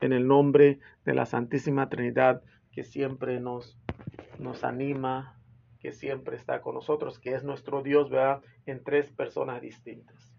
[0.00, 3.78] en el nombre de la Santísima Trinidad que siempre nos,
[4.38, 5.40] nos anima,
[5.80, 8.42] que siempre está con nosotros, que es nuestro Dios, ¿verdad?
[8.66, 10.34] En tres personas distintas.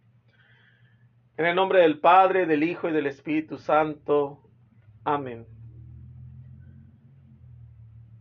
[1.38, 4.42] En el nombre del Padre, del Hijo y del Espíritu Santo.
[5.04, 5.46] Amén.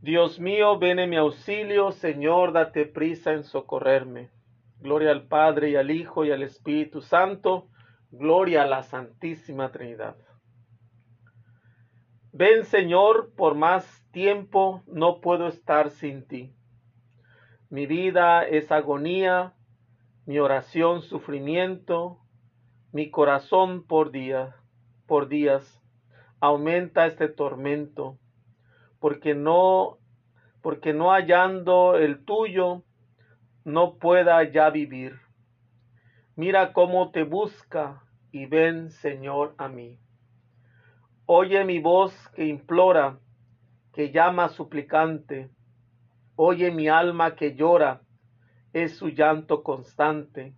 [0.03, 4.31] Dios mío, ven en mi auxilio, Señor, date prisa en socorrerme.
[4.79, 7.69] Gloria al Padre y al Hijo y al Espíritu Santo.
[8.11, 10.17] Gloria a la Santísima Trinidad.
[12.39, 16.55] Ven, Señor, por más tiempo no puedo estar sin ti.
[17.71, 19.55] Mi vida es agonía,
[20.27, 22.19] mi oración sufrimiento,
[22.93, 24.55] mi corazón por día,
[25.07, 25.83] por días
[26.39, 28.19] aumenta este tormento,
[29.01, 29.97] porque no
[30.61, 32.83] porque no hallando el tuyo
[33.65, 35.21] no pueda ya vivir.
[36.35, 39.99] Mira cómo te busca y ven, Señor, a mí.
[41.29, 43.19] Oye mi voz que implora,
[43.93, 45.51] que llama suplicante.
[46.37, 48.01] Oye mi alma que llora,
[48.73, 50.55] es su llanto constante,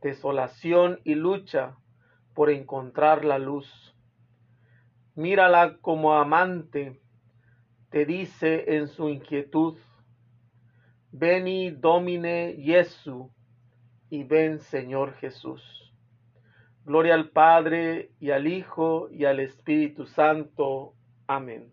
[0.00, 1.76] desolación y lucha
[2.34, 3.94] por encontrar la luz.
[5.14, 7.02] Mírala como amante,
[7.90, 9.76] te dice en su inquietud,
[11.12, 13.30] Veni Domine Jesu
[14.08, 15.77] y ven Señor Jesús.
[16.88, 20.94] Gloria al Padre y al Hijo y al Espíritu Santo.
[21.26, 21.70] Amén.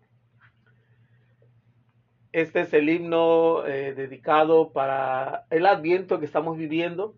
[2.32, 7.14] Este es el himno eh, dedicado para el adviento que estamos viviendo,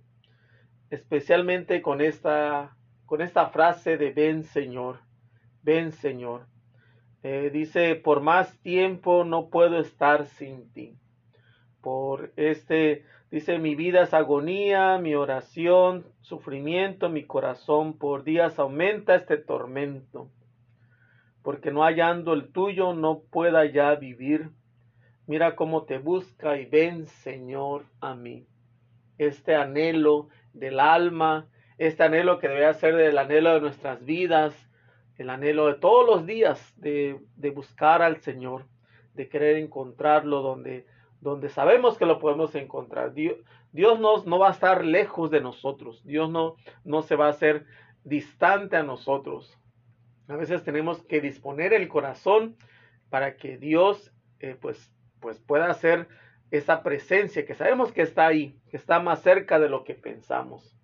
[0.90, 5.00] especialmente con esta, con esta frase de ven Señor,
[5.62, 6.46] ven Señor.
[7.24, 10.96] Eh, dice, por más tiempo no puedo estar sin ti.
[11.80, 19.14] Por este, dice, mi vida es agonía, mi oración, sufrimiento, mi corazón por días aumenta
[19.14, 20.30] este tormento.
[21.42, 24.50] Porque no hallando el tuyo no pueda ya vivir.
[25.26, 28.46] Mira cómo te busca y ven, Señor, a mí.
[29.18, 31.46] Este anhelo del alma,
[31.78, 34.68] este anhelo que debe ser el anhelo de nuestras vidas,
[35.16, 37.20] el anhelo de todos los días de,
[37.54, 38.66] buscar al Señor,
[39.14, 40.86] de querer encontrarlo donde,
[41.20, 43.12] donde sabemos que lo podemos encontrar.
[43.12, 43.36] Dios,
[43.72, 47.30] Dios no, no, va a estar lejos de nosotros, Dios no, no se va a
[47.30, 47.66] hacer
[48.04, 49.58] distante a nosotros.
[50.28, 52.56] A veces tenemos que disponer el corazón
[53.10, 56.08] para que Dios eh, pues, pues pueda hacer
[56.50, 60.74] esa presencia que sabemos que está ahí, que está más cerca de lo que pensamos.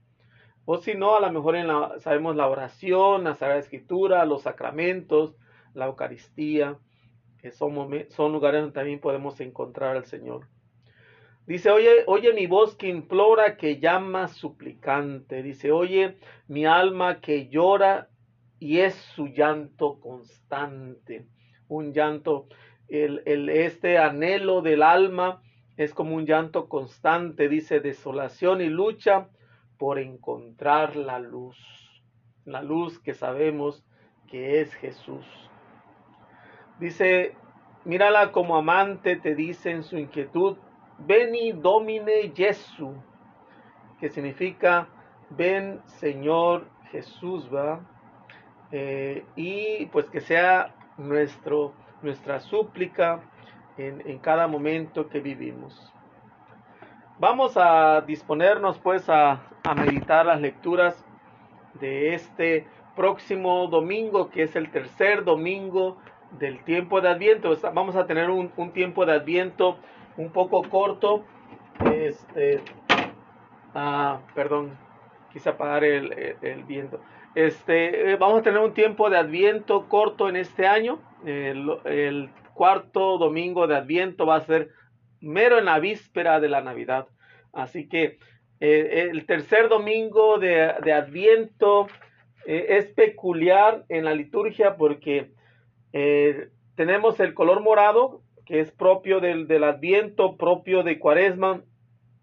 [0.67, 4.43] O si no, a lo mejor en la, sabemos la oración, la Sagrada Escritura, los
[4.43, 5.37] sacramentos,
[5.75, 6.79] la Eucaristía,
[7.45, 7.77] que son,
[8.09, 10.49] son lugares donde también podemos encontrar al Señor.
[11.47, 15.43] Dice, oye, oye mi voz que implora, que llama suplicante.
[15.43, 16.17] Dice, oye
[16.49, 18.09] mi alma que llora
[18.59, 21.27] y es su llanto constante.
[21.69, 22.47] Un llanto,
[22.89, 25.43] el, el, este anhelo del alma
[25.77, 27.51] es como un llanto constante.
[27.51, 29.29] Dice, desolación y lucha
[29.77, 31.59] por encontrar la luz,
[32.47, 33.85] la luz que sabemos
[34.31, 35.27] que es Jesús.
[36.79, 37.35] Dice,
[37.85, 40.57] mírala como amante, te dice en su inquietud,
[40.99, 42.95] veni domine Jesu,
[44.01, 44.89] que significa,
[45.31, 47.81] ven Señor Jesús, va.
[48.73, 53.21] Eh, y pues que sea nuestro, nuestra súplica
[53.77, 55.95] en, en cada momento que vivimos.
[57.19, 59.41] Vamos a disponernos pues a,
[59.77, 61.05] meditar las lecturas
[61.81, 65.97] de este próximo domingo, que es el tercer domingo
[66.39, 67.57] del tiempo de Adviento.
[67.73, 69.79] Vamos a tener un, tiempo de Adviento
[70.17, 71.25] un poco corto.
[71.93, 72.61] Este,
[73.75, 74.79] ah, perdón,
[75.33, 77.01] quise apagar el, viento.
[77.35, 81.01] Este, eh, vamos a tener un tiempo de Adviento corto en este año.
[81.25, 84.71] El, el cuarto domingo de Adviento va a ser
[85.21, 87.09] mero en la víspera de la Navidad.
[87.53, 88.19] Así que
[88.61, 91.89] eh, el tercer domingo de, Adviento
[92.47, 95.33] eh, es peculiar en la liturgia porque
[95.95, 101.63] eh, tenemos el color morado, que es propio del, del Adviento, propio de Cuaresma,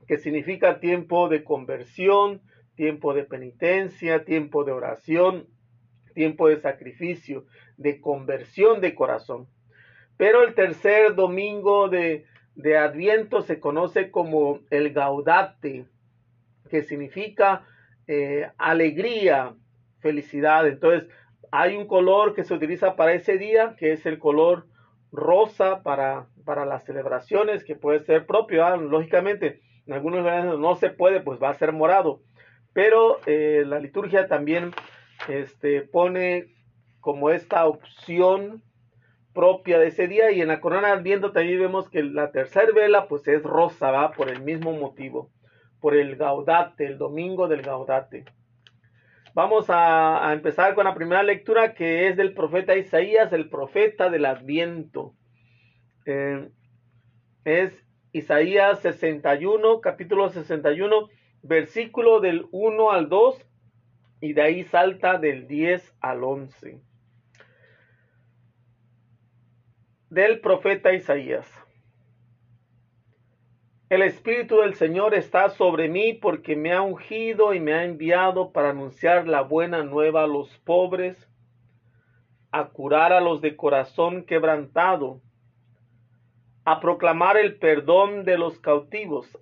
[0.09, 2.41] que significa tiempo de conversión,
[2.75, 5.47] tiempo de penitencia, tiempo de oración,
[6.13, 7.45] tiempo de sacrificio,
[7.77, 9.47] de conversión de corazón.
[10.17, 12.25] Pero el tercer domingo de,
[12.55, 15.85] de Adviento se conoce como el gaudate,
[16.69, 17.65] que significa
[18.05, 19.55] eh, alegría,
[19.99, 20.67] felicidad.
[20.67, 21.09] Entonces,
[21.51, 24.67] hay un color que se utiliza para ese día, que es el color
[25.11, 28.77] rosa para, para las celebraciones, que puede ser propio, ¿ah?
[28.77, 29.61] lógicamente.
[29.85, 32.21] En algunos lugares no se puede, pues va a ser morado.
[32.73, 34.71] Pero eh, la liturgia también
[35.27, 36.55] este, pone
[37.01, 38.63] como esta opción
[39.33, 42.71] propia de ese día y en la corona de Adviento también vemos que la tercera
[42.73, 45.29] vela pues es rosa, va por el mismo motivo,
[45.79, 48.25] por el gaudate, el domingo del gaudate.
[49.33, 54.25] Vamos a, empezar con la primera lectura que es del profeta Isaías, el profeta del
[54.25, 55.15] Adviento.
[56.05, 56.49] Eh,
[57.45, 57.71] es
[58.11, 61.07] Isaías 61, capítulo 61,
[61.43, 63.47] versículo del 1 al 2
[64.19, 66.81] y de ahí salta del 10 al 11.
[70.09, 71.47] Del profeta Isaías.
[73.91, 78.53] El Espíritu del Señor está sobre mí porque me ha ungido y me ha enviado
[78.53, 81.27] para anunciar la buena nueva a los pobres,
[82.53, 85.19] a curar a los de corazón quebrantado,
[86.63, 89.37] a proclamar el perdón de los cautivos,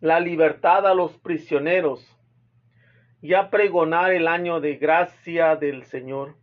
[0.00, 2.18] la libertad a los prisioneros,
[3.20, 6.36] y a pregonar el año de gracia del Señor.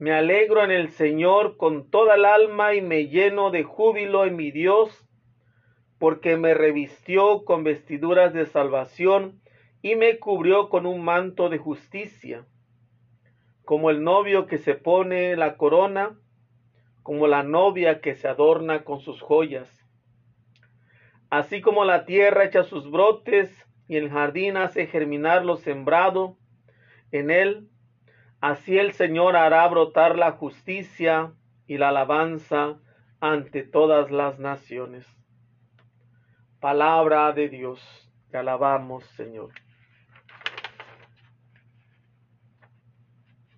[0.00, 4.34] Me alegro en el Señor con toda el alma y me lleno de júbilo en
[4.34, 5.06] mi Dios,
[5.98, 9.42] porque me revistió con vestiduras de salvación
[9.82, 12.46] y me cubrió con un manto de justicia,
[13.66, 16.18] como el novio que se pone la corona,
[17.02, 19.68] como la novia que se adorna con sus joyas.
[21.28, 26.38] Así como la tierra echa sus brotes y el jardín hace germinar lo sembrado,
[27.12, 27.68] en él
[28.40, 31.34] Así el Señor hará brotar la justicia
[31.66, 32.78] y la alabanza
[33.20, 35.06] ante todas las naciones.
[36.58, 39.50] Palabra de Dios, te alabamos, Señor.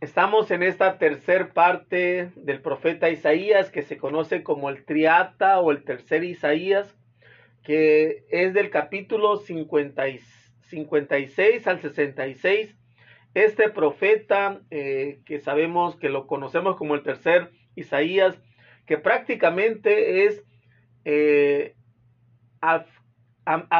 [0.00, 5.70] Estamos en esta tercer parte del profeta Isaías que se conoce como el triata o
[5.70, 6.98] el tercer Isaías,
[7.62, 12.81] que es del capítulo 56 al 66
[13.34, 18.38] este profeta, eh, que sabemos que lo conocemos como el tercer Isaías,
[18.86, 20.44] que prácticamente es
[21.04, 21.74] eh,
[22.60, 22.84] a,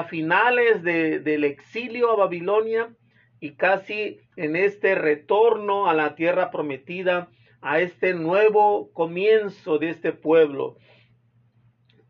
[0.09, 2.95] finales del exilio a Babilonia
[3.39, 7.29] y casi en este retorno a la tierra prometida,
[7.61, 10.79] a este nuevo comienzo de este pueblo,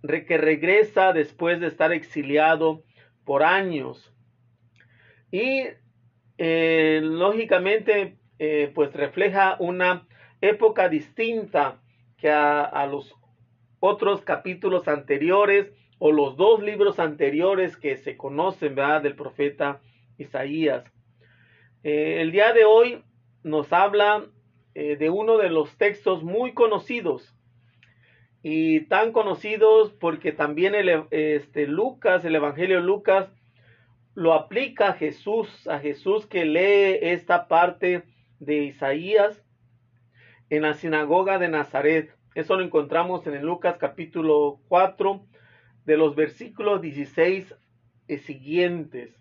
[0.03, 2.83] que regresa después de estar exiliado
[3.25, 4.15] por años.
[5.31, 5.65] Y
[6.45, 10.09] eh, lógicamente, eh, pues refleja una
[10.41, 11.81] época distinta
[12.17, 13.15] que a, los
[13.79, 19.03] otros capítulos anteriores o los dos libros anteriores que se conocen ¿verdad?
[19.03, 19.83] del profeta
[20.19, 20.83] Isaías.
[21.85, 23.05] Eh, el día de hoy
[23.45, 24.27] nos habla
[24.75, 27.37] de uno de los textos muy conocidos
[28.43, 30.75] y tan conocidos porque también
[31.13, 33.31] este, Lucas, el Evangelio de Lucas,
[34.15, 38.05] lo aplica a Jesús, a Jesús que lee esta parte
[38.39, 39.43] de Isaías
[40.51, 42.15] en la sinagoga de Nazaret.
[42.35, 45.25] Eso lo encontramos en el Lucas capítulo 4
[45.85, 47.55] de los versículos 16
[48.09, 49.19] y siguientes.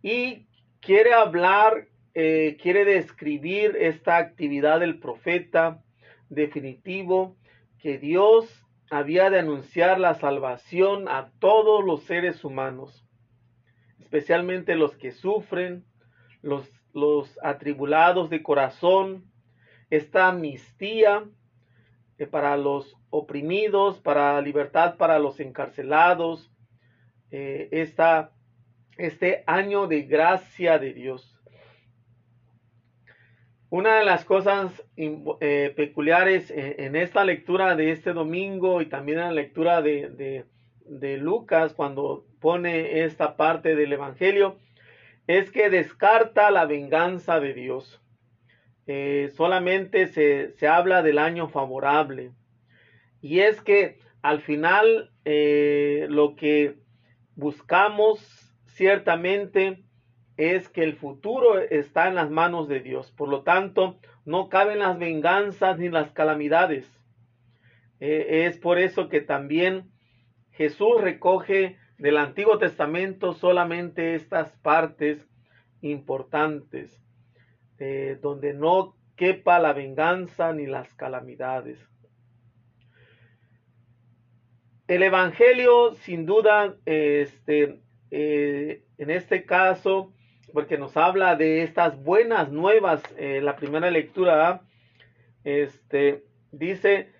[0.00, 0.46] Y
[0.80, 5.82] quiere hablar, eh, quiere describir esta actividad del profeta
[6.28, 7.36] definitivo
[7.78, 13.01] que Dios había de anunciar la salvación a todos los seres humanos
[14.12, 15.86] especialmente los que sufren,
[16.42, 19.24] los, los atribulados de corazón,
[19.88, 21.24] esta amnistía
[22.18, 26.52] eh, para los oprimidos, para libertad para los encarcelados,
[27.30, 27.70] eh,
[28.98, 31.40] este año de gracia de Dios.
[33.70, 39.24] Una de las cosas eh, peculiares en, esta lectura de este domingo y también en
[39.24, 40.44] la lectura de,
[40.84, 44.58] de Lucas cuando pone esta parte del Evangelio
[45.26, 48.02] es que descarta la venganza de Dios.
[48.86, 52.32] Eh, solamente se, habla del año favorable.
[53.20, 56.74] Y es que al final eh, lo que
[57.36, 58.18] buscamos
[58.66, 59.84] ciertamente
[60.36, 63.12] es que el futuro está en las manos de Dios.
[63.12, 66.90] Por lo tanto, no caben las venganzas ni las calamidades.
[68.00, 69.92] Eh, es por eso que también
[70.50, 75.24] Jesús recoge del Antiguo Testamento solamente estas partes
[75.82, 77.00] importantes,
[77.78, 81.78] eh, donde no quepa la venganza ni las calamidades.
[84.88, 87.80] El Evangelio, sin duda, este,
[88.10, 90.12] eh, en este caso,
[90.52, 94.62] porque nos habla de estas buenas nuevas, eh, la primera lectura,
[95.44, 97.12] este, dice,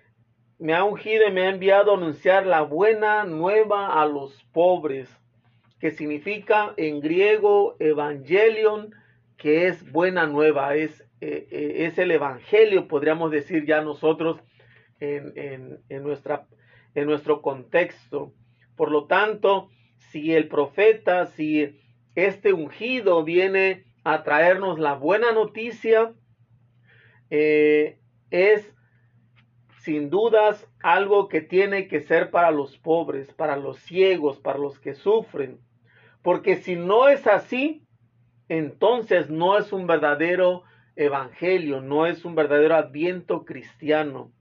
[0.63, 5.13] me ha ungido y me ha enviado a anunciar la buena nueva a los pobres,
[5.81, 8.95] que significa en griego evangelion,
[9.35, 14.39] que es buena nueva, es, eh, eh, es el Evangelio, podríamos decir ya nosotros
[15.01, 16.47] en, en, nuestra,
[16.95, 18.31] en nuestro contexto.
[18.77, 21.77] Por lo tanto, si el profeta, si
[22.15, 26.13] este ungido viene a traernos la buena noticia,
[27.29, 27.99] eh,
[28.31, 28.73] es
[29.83, 34.79] sin dudas algo que tiene que ser para los pobres, para los ciegos, para los
[34.79, 35.59] que sufren.
[36.21, 37.85] Porque si no es así,
[38.47, 40.63] entonces no es un verdadero
[40.95, 44.31] evangelio, no es un verdadero adviento cristiano.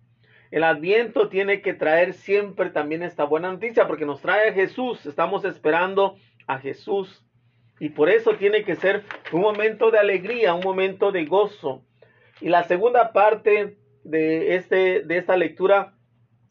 [0.53, 5.05] El adviento tiene que traer siempre también esta buena noticia porque nos trae a Jesús,
[5.07, 7.27] estamos esperando a Jesús.
[7.81, 11.83] Y por eso tiene que ser un momento de alegría, un momento de gozo.
[12.41, 15.95] Y la segunda parte de, este, de esta lectura,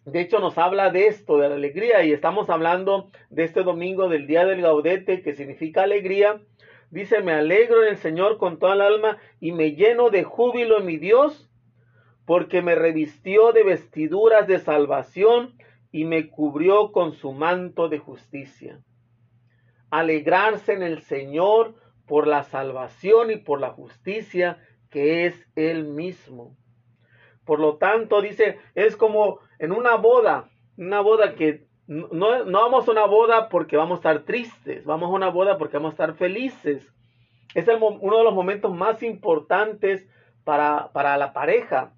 [0.05, 2.03] de hecho, nos habla de esto, de la alegría.
[2.03, 6.41] Y estamos hablando de este domingo del Día del Gaudete, que significa alegría.
[6.89, 10.79] Dice, me alegro en el Señor con toda el alma y me lleno de júbilo
[10.79, 11.50] en mi Dios,
[12.25, 15.55] porque me revistió de vestiduras de salvación
[15.91, 18.81] y me cubrió con su manto de justicia.
[19.89, 21.75] Alegrarse en el Señor
[22.08, 24.58] por la salvación y por la justicia
[24.89, 26.58] que es Él mismo.
[27.45, 32.88] Por lo tanto, dice, es como en una boda, una boda que no, no, vamos
[32.88, 36.03] a una boda porque vamos a estar tristes, vamos a una boda porque vamos a
[36.03, 36.93] estar felices.
[37.53, 40.07] Es uno de los momentos más importantes
[40.43, 41.93] para, para la pareja,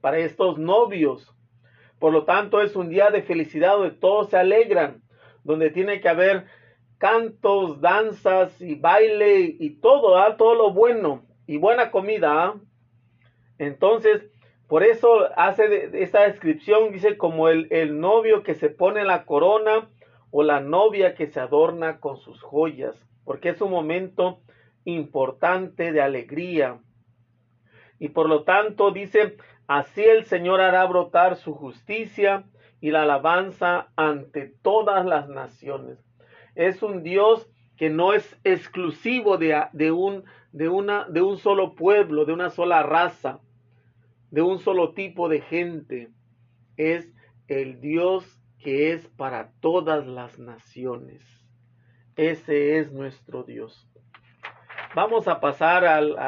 [0.00, 1.34] para estos novios.
[1.98, 5.02] Por lo tanto, es un día de felicidad donde todos se alegran,
[5.44, 6.46] donde tiene que haber
[6.98, 12.44] cantos, danzas y baile y todo, todo lo bueno y buena comida.
[12.44, 12.54] ¿ah?
[13.58, 14.31] Entonces,
[14.72, 19.90] por eso hace esta descripción, dice como el, el novio que se pone la corona
[20.30, 24.40] o la novia que se adorna con sus joyas, porque es un momento
[24.86, 26.78] importante de alegría.
[27.98, 29.36] Y por lo tanto dice,
[29.66, 32.44] así el Señor hará brotar su justicia
[32.80, 35.98] y la alabanza ante todas las naciones.
[36.54, 41.74] Es un Dios que no es exclusivo de, de, un, de, una, de un solo
[41.74, 43.40] pueblo, de una sola raza
[44.32, 46.08] de un solo tipo de gente.
[46.76, 47.12] Es
[47.46, 51.22] el Dios que es para todas las naciones.
[52.16, 53.88] Ese es nuestro Dios.
[54.94, 56.18] Vamos a pasar al,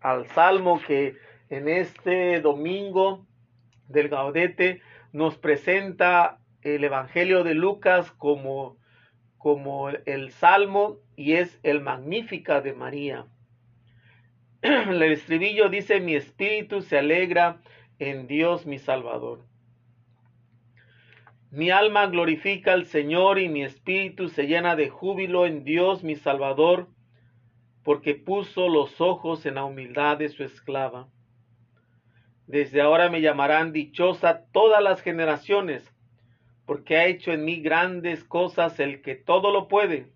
[0.00, 1.16] al, salmo que
[1.48, 3.26] en este domingo
[3.88, 4.80] del Gaudete
[5.12, 8.76] nos presenta el Evangelio de Lucas como,
[9.36, 13.26] como el salmo y es el Magnífica de María.
[14.90, 17.60] el estribillo dice, mi espíritu se alegra
[17.98, 19.44] en Dios mi Salvador.
[21.50, 26.14] Mi alma glorifica al Señor y mi espíritu se llena de júbilo en Dios mi
[26.14, 26.86] Salvador,
[27.82, 31.08] porque puso los ojos en la humildad de su esclava.
[32.46, 35.92] Desde ahora me llamarán dichosa todas las generaciones,
[36.66, 40.12] porque ha hecho en mí grandes cosas el que todo lo puede.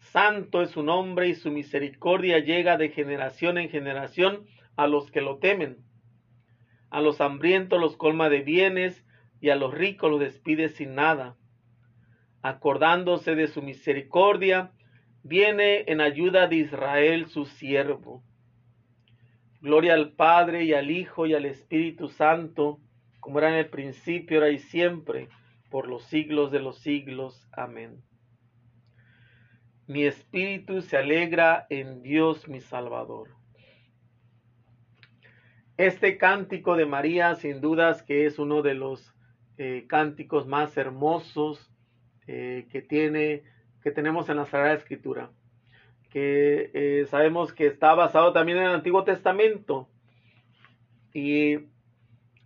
[0.00, 5.20] Santo es su nombre y su misericordia llega de generación en generación a los que
[5.20, 5.78] lo temen.
[6.90, 9.04] A los hambrientos los colma de bienes
[9.40, 11.36] y a los ricos los despide sin nada.
[12.42, 14.72] Acordándose de su misericordia,
[15.22, 18.24] viene en ayuda de Israel su siervo.
[19.60, 22.80] Gloria al Padre y al Hijo y al Espíritu Santo,
[23.20, 25.28] como era en el principio, ahora y siempre,
[25.70, 27.46] por los siglos de los siglos.
[27.52, 28.02] Amén.
[29.90, 33.30] Mi espíritu se alegra en Dios mi Salvador.
[35.76, 39.12] Este cántico de María, sin dudas que es uno de los
[39.58, 41.72] eh, cánticos más hermosos
[42.28, 43.42] eh, que tiene,
[43.82, 45.32] que tenemos en la Sagrada Escritura,
[46.08, 49.88] que eh, sabemos que está basado también en el Antiguo Testamento
[51.12, 51.66] y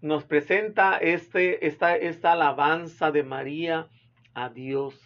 [0.00, 3.88] nos presenta este, esta, esta alabanza de María
[4.32, 5.03] a Dios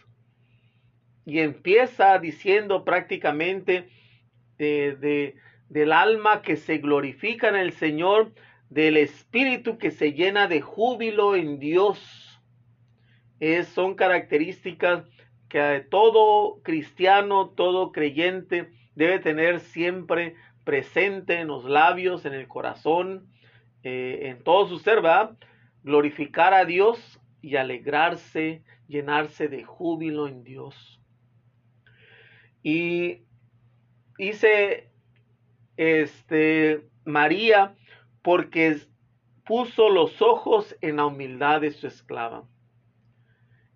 [1.28, 3.90] y empieza diciendo prácticamente
[4.56, 5.34] de,
[5.68, 8.32] del alma que se glorifica en el Señor,
[8.70, 12.40] del espíritu que se llena de júbilo en Dios.
[13.40, 15.04] Es, son características
[15.50, 23.26] que todo cristiano, todo creyente debe tener siempre presente en los labios, en el corazón,
[23.82, 25.36] eh, en todo su ser, ¿verdad?
[25.82, 30.97] Glorificar a Dios y alegrarse, llenarse de júbilo en Dios.
[32.62, 33.22] Y
[34.18, 34.90] dice
[35.76, 37.74] este María
[38.22, 38.78] porque
[39.44, 42.44] puso los ojos en la humildad de su esclava.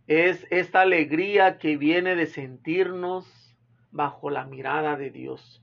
[0.07, 3.57] Es esta alegría que viene de sentirnos
[3.91, 5.63] bajo la mirada de Dios.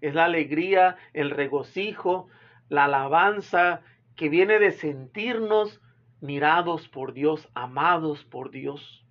[0.00, 2.28] es la alegría, el regocijo,
[2.68, 3.82] la alabanza
[4.16, 5.80] que viene de sentirnos
[6.20, 9.01] mirados por Dios, amados por Dios.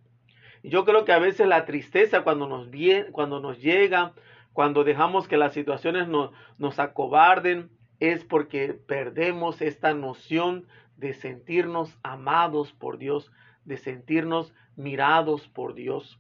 [0.64, 4.14] Yo creo que a veces la tristeza cuando nos, viene, cuando nos llega,
[4.54, 12.74] cuando dejamos que las situaciones nos acobarden, es porque perdemos esta noción de sentirnos amados
[12.74, 13.32] por Dios,
[13.66, 16.20] de sentirnos mirados por Dios.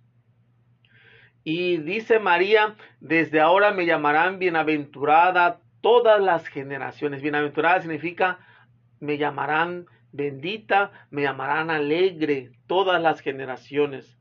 [1.43, 7.21] Y dice María, desde ahora me llamarán bienaventurada todas las generaciones.
[7.21, 8.39] Bienaventurada significa
[8.99, 14.20] me llamarán bendita, me llamarán alegre todas las generaciones.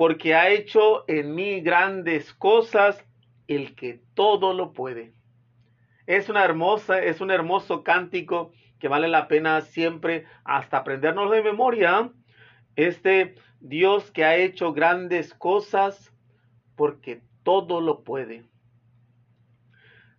[0.00, 3.06] Porque ha hecho en mí grandes cosas
[3.48, 5.12] el que todo lo puede.
[6.06, 11.42] Es una hermosa, es un hermoso cántico que vale la pena siempre hasta aprendernos de
[11.42, 12.10] memoria.
[12.76, 16.14] Este Dios que ha hecho grandes cosas
[16.76, 18.44] porque todo lo puede.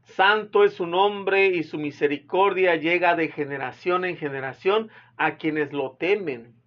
[0.04, 5.94] Santo es su nombre y su misericordia llega de generación en generación a quienes lo
[5.94, 6.61] temen.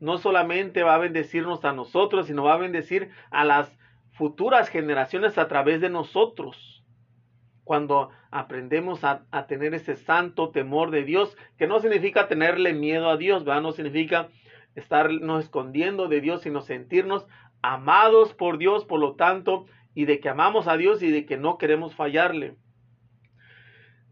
[0.00, 3.76] No solamente va a bendecirnos a nosotros, sino va a bendecir a las
[4.12, 6.84] futuras generaciones a través de nosotros.
[7.64, 13.16] Cuando aprendemos a, tener ese santo temor de Dios, que no significa tenerle miedo a
[13.16, 13.62] Dios, ¿verdad?
[13.62, 14.28] no significa
[14.74, 17.26] estarnos escondiendo de Dios, sino sentirnos
[17.62, 21.36] amados por Dios, por lo tanto, y de que amamos a Dios y de que
[21.36, 22.56] no queremos fallarle.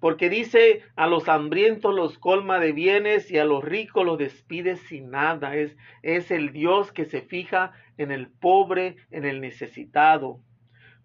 [0.00, 4.76] Porque dice, a los hambrientos los colma de bienes y a los ricos los despide
[4.76, 5.56] sin nada.
[5.56, 10.40] Es, es el Dios que se fija en el pobre, en el necesitado.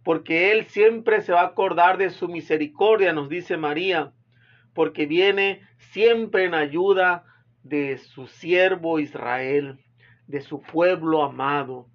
[0.03, 4.13] Porque Él siempre se va a acordar de su misericordia, nos dice María,
[4.73, 7.25] porque viene siempre en ayuda
[7.63, 9.79] de su siervo Israel,
[10.27, 11.87] de su pueblo amado.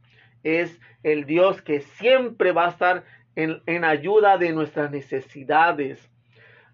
[0.43, 6.11] Es el Dios que siempre va a estar en, en, ayuda de nuestras necesidades.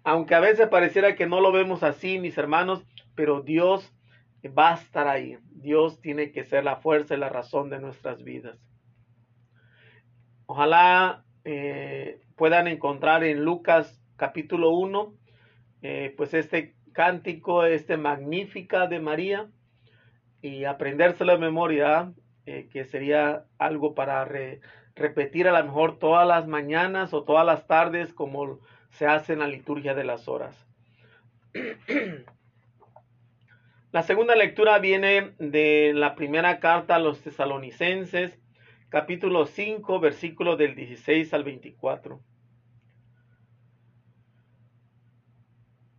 [0.03, 3.93] Aunque a veces pareciera que no lo vemos así, mis hermanos, pero Dios
[4.45, 5.37] va a estar ahí.
[5.51, 8.59] Dios tiene que ser la fuerza y la razón de nuestras vidas.
[10.45, 15.13] Ojalá eh, puedan encontrar en Lucas capítulo 1,
[15.81, 19.49] eh, pues este cántico, este magnífica de María
[20.41, 22.13] y aprendérselo de memoria,
[22.45, 24.27] eh, que sería algo para
[24.95, 28.59] repetir a lo mejor todas las mañanas o todas las tardes como
[28.93, 30.55] se hace en la liturgia de las horas.
[33.91, 38.39] La segunda lectura viene de la primera carta a los tesalonicenses,
[38.89, 42.19] capítulo 5, versículos del 16 al 24.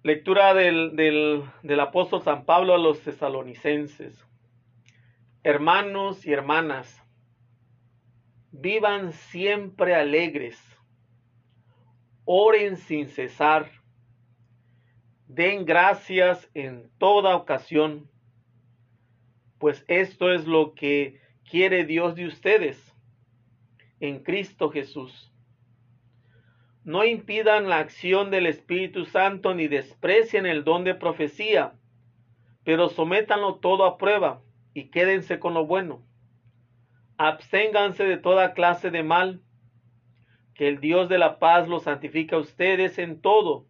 [0.03, 4.27] Lectura del, del, apóstol San Pablo a los tesalonicenses.
[5.45, 7.01] Hermanos y hermanas,
[8.51, 10.59] vivan siempre alegres,
[12.25, 13.71] oren sin cesar,
[15.27, 18.11] den gracias en toda ocasión,
[19.59, 22.95] pues esto es lo que quiere Dios de ustedes
[24.01, 25.35] en Cristo Jesús
[26.85, 31.73] no impidan la acción del Espíritu Santo ni desprecien el don de profecía,
[32.63, 34.43] pero sométanlo todo a prueba
[34.75, 36.03] y quédense con lo bueno.
[37.17, 39.41] Absténganse de toda clase de mal,
[40.55, 43.67] que el Dios de la paz los santifique a ustedes en todo,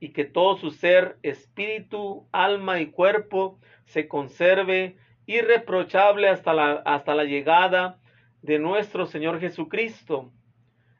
[0.00, 7.14] y que todo su ser, espíritu, alma y cuerpo se conserve irreprochable hasta la, hasta
[7.14, 8.00] la llegada
[8.42, 10.32] de nuestro Señor Jesucristo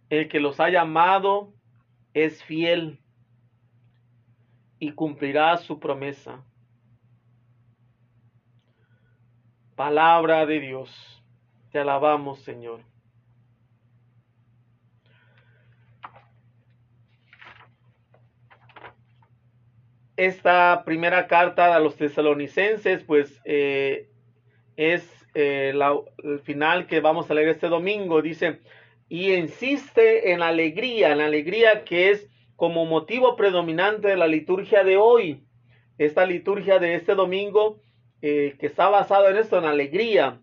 [0.09, 1.55] el que los ha llamado
[2.13, 3.01] es fiel
[4.79, 6.45] y cumplirá su promesa.
[9.75, 11.25] Palabra de Dios.
[11.71, 12.92] Te alabamos, Señor.
[20.25, 24.09] Esta primera carta a los tesalonicenses, pues eh,
[24.77, 25.03] es
[25.35, 25.75] eh,
[26.23, 28.23] el final que vamos a leer este domingo.
[28.23, 28.61] Dice,
[29.09, 34.29] y insiste en la alegría, en la alegría que es como motivo predominante de la
[34.29, 35.43] liturgia de hoy.
[35.99, 37.81] Esta liturgia de este domingo
[38.21, 40.41] eh, que está basada en esto, en alegría.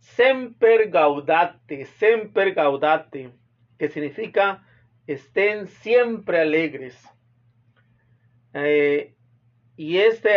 [0.00, 3.30] Semper gaudate, semper gaudate,
[3.78, 4.66] que significa
[5.06, 7.08] estén siempre alegres.
[8.54, 9.14] Eh,
[9.76, 10.30] y este,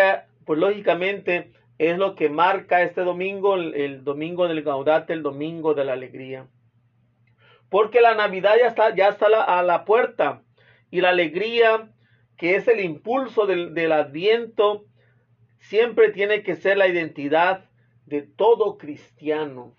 [0.46, 5.86] pues lógicamente, es lo que marca este domingo, el domingo del gaudate, el domingo de
[5.86, 6.48] la alegría.
[7.70, 10.44] Porque la Navidad ya está, ya está a la puerta.
[10.92, 11.90] Y la alegría
[12.38, 14.86] que es el impulso del, del adviento
[15.60, 17.70] siempre tiene que ser la identidad
[18.06, 19.76] de todo cristiano,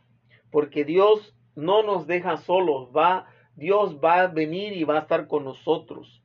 [0.50, 5.26] porque Dios no nos deja solos, va Dios va a venir y va a estar
[5.26, 6.21] con nosotros.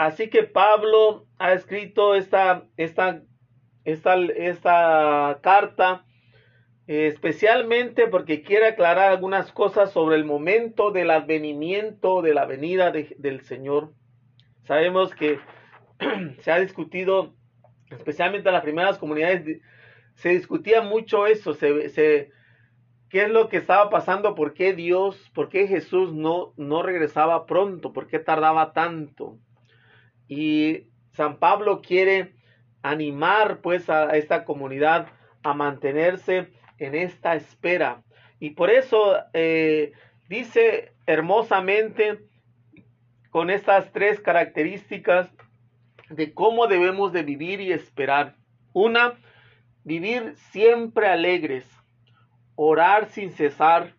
[0.00, 3.22] Así que Pablo ha escrito esta, esta,
[3.84, 6.06] esta, esta carta
[6.86, 13.42] especialmente porque quiere aclarar algunas cosas sobre el momento del advenimiento de la venida del
[13.42, 13.92] Señor.
[14.62, 15.38] Sabemos que
[16.40, 17.34] se ha discutido,
[17.90, 19.60] especialmente en las primeras comunidades,
[20.14, 22.32] se discutía mucho eso, qué
[23.12, 27.92] es lo que estaba pasando, por qué Dios, por qué Jesús no, no regresaba pronto,
[27.92, 29.38] por qué tardaba tanto.
[30.30, 32.36] Y San Pablo quiere
[32.82, 35.08] animar pues a esta comunidad
[35.42, 38.04] a mantenerse en esta espera.
[38.38, 39.90] Y por eso eh,
[40.28, 42.20] dice hermosamente
[43.30, 45.28] con estas tres características
[46.10, 48.36] de cómo debemos de vivir y esperar.
[48.72, 49.18] Una,
[49.82, 51.68] vivir siempre alegres,
[52.54, 53.96] orar sin cesar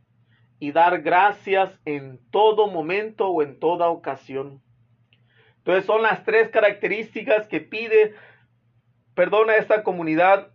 [0.59, 4.61] y dar gracias en todo momento o en toda ocasión.
[5.61, 8.15] Entonces son las tres características que pide,
[9.13, 10.51] perdona esta comunidad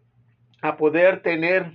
[0.63, 1.71] a poder tener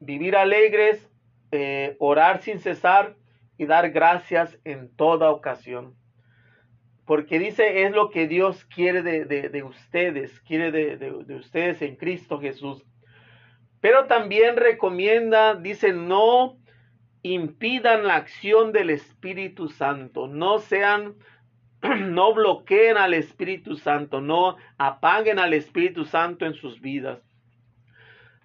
[0.00, 1.08] vivir alegres,
[1.50, 3.14] eh, orar sin cesar
[3.58, 5.94] y dar gracias en toda ocasión.
[7.04, 12.84] Porque dice, es lo que Dios quiere de, ustedes, quiere de, ustedes en Cristo Jesús.
[13.80, 16.58] Pero también recomienda, dice, no
[17.22, 21.16] impidan la acción del Espíritu Santo, no sean,
[22.00, 27.20] no bloqueen al Espíritu Santo, no apaguen al Espíritu Santo en sus vidas.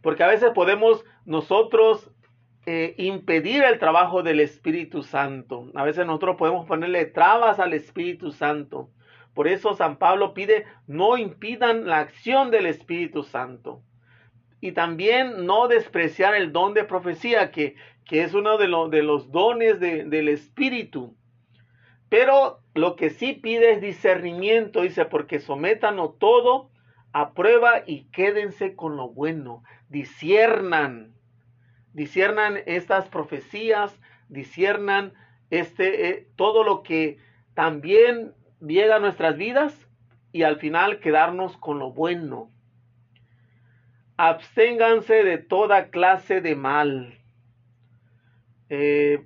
[0.02, 2.12] Porque a veces podemos nosotros
[2.65, 5.71] eh, impedir el trabajo del Espíritu Santo.
[5.76, 8.89] A veces nosotros podemos ponerle trabas al Espíritu Santo.
[9.34, 13.84] Por eso San Pablo pide, no impidan la acción del Espíritu Santo.
[14.60, 19.32] Y también no despreciar el don de profecía, que, que es uno de, de los
[19.32, 21.15] dones del Espíritu.
[22.10, 26.70] Pero lo que sí pide es discernimiento, dice, porque sométanlo todo
[27.13, 29.63] a prueba y quédense con lo bueno.
[29.90, 31.18] Disciernan
[31.98, 35.13] disiernan estas profecías, disiernan
[35.50, 37.18] este, eh, todo lo que
[37.56, 39.90] también llega a nuestras vidas
[40.32, 42.52] y al final quedarnos con lo bueno.
[44.16, 47.18] Absténganse de toda clase de mal
[48.70, 49.26] eh,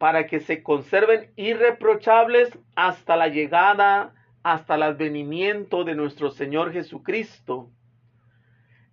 [0.00, 7.70] para que se conserven irreprochables hasta la llegada, hasta el advenimiento de nuestro Señor Jesucristo.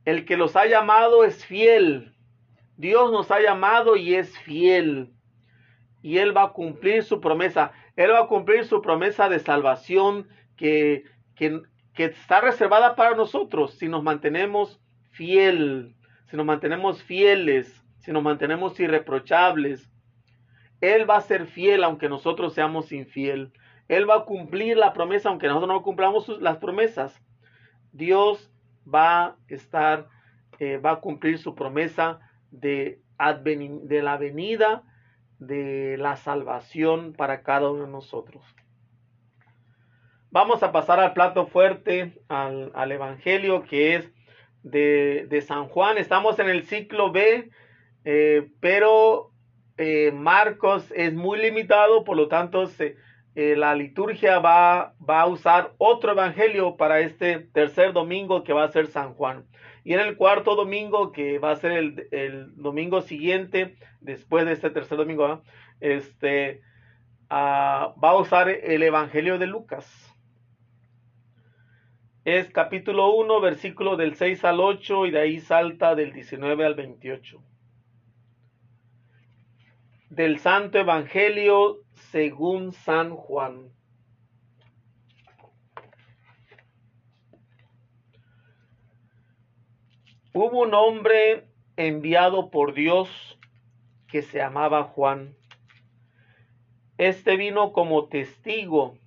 [0.05, 2.13] El que los ha llamado es fiel
[2.77, 5.11] Dios nos ha llamado y es fiel.
[6.03, 7.71] Y Él va a cumplir su promesa.
[7.95, 11.03] Él va a cumplir su promesa de salvación que,
[11.35, 11.63] que,
[11.95, 15.95] está reservada para nosotros si nos mantenemos fiel,
[16.29, 19.91] si nos mantenemos fieles, si nos mantenemos irreprochables.
[20.81, 23.51] Él va a ser fiel aunque nosotros seamos infiel.
[23.87, 27.19] Él va a cumplir la promesa aunque nosotros no cumplamos las promesas.
[27.91, 28.51] Dios
[28.93, 30.07] va a estar,
[30.59, 32.19] eh, va a cumplir su promesa
[32.51, 34.83] de, la venida
[35.39, 38.43] de la salvación para cada uno de nosotros.
[40.29, 44.11] Vamos a pasar al plato fuerte, al, Evangelio que es
[44.61, 45.97] de, San Juan.
[45.97, 47.49] Estamos en el ciclo B,
[48.03, 49.31] eh, pero
[49.77, 56.11] eh, Marcos es muy limitado, por lo tanto eh, la liturgia va, a usar otro
[56.11, 59.45] Evangelio para este tercer domingo que va a ser San Juan.
[59.83, 64.71] Y en el cuarto domingo, que va a ser el, domingo siguiente, después de este
[64.71, 65.43] tercer domingo,
[65.79, 66.61] este,
[67.29, 69.85] ah, va a usar el Evangelio de Lucas.
[72.25, 76.75] Es capítulo 1, versículo del 6 al 8 y de ahí salta del 19 al
[76.75, 77.41] 28.
[80.09, 81.79] Del Santo Evangelio
[82.11, 83.73] según San Juan.
[90.33, 93.37] Hubo un hombre enviado por Dios
[94.07, 95.35] que se llamaba Juan.
[96.97, 98.97] Este vino como testigo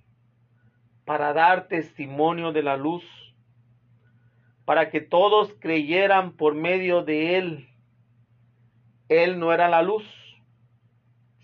[1.03, 3.03] para dar testimonio de la luz,
[4.65, 7.69] para que todos creyeran por medio de él.
[9.09, 10.05] Él no era la luz,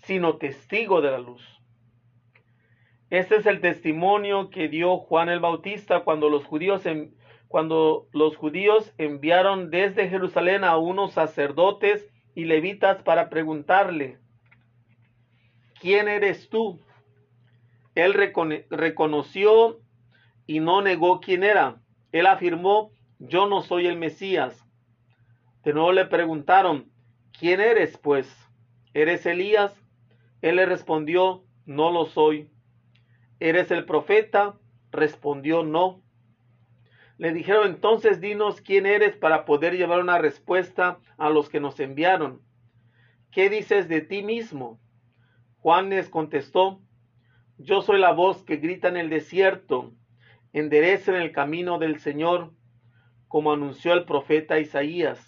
[0.08, 1.42] sino testigo de la luz.
[3.10, 6.82] Este es el testimonio que dio Juan el Bautista cuando los judíos
[7.46, 14.18] cuando los judíos enviaron desde Jerusalén a unos sacerdotes y levitas para preguntarle,
[15.78, 16.80] ¿quién eres tú?
[17.94, 18.14] Él
[18.70, 19.78] reconoció
[20.46, 21.82] y no negó quién era.
[22.12, 24.64] Él afirmó, yo no soy el Mesías.
[25.64, 26.90] De nuevo le preguntaron,
[27.38, 28.34] ¿quién eres pues?
[28.94, 29.84] ¿Eres Elías?
[30.42, 32.50] Él le respondió, no lo soy.
[33.40, 34.58] ¿Eres el profeta?
[34.90, 36.02] Respondió, no.
[37.18, 41.80] Le dijeron, entonces dinos quién eres para poder llevar una respuesta a los que nos
[41.80, 42.40] enviaron.
[43.32, 44.80] ¿Qué dices de ti mismo?
[45.58, 46.80] Juan les contestó,
[47.58, 49.92] yo soy la voz que grita en el desierto,
[50.52, 52.52] enderecen el camino del Señor,
[53.26, 55.27] como anunció el profeta Isaías.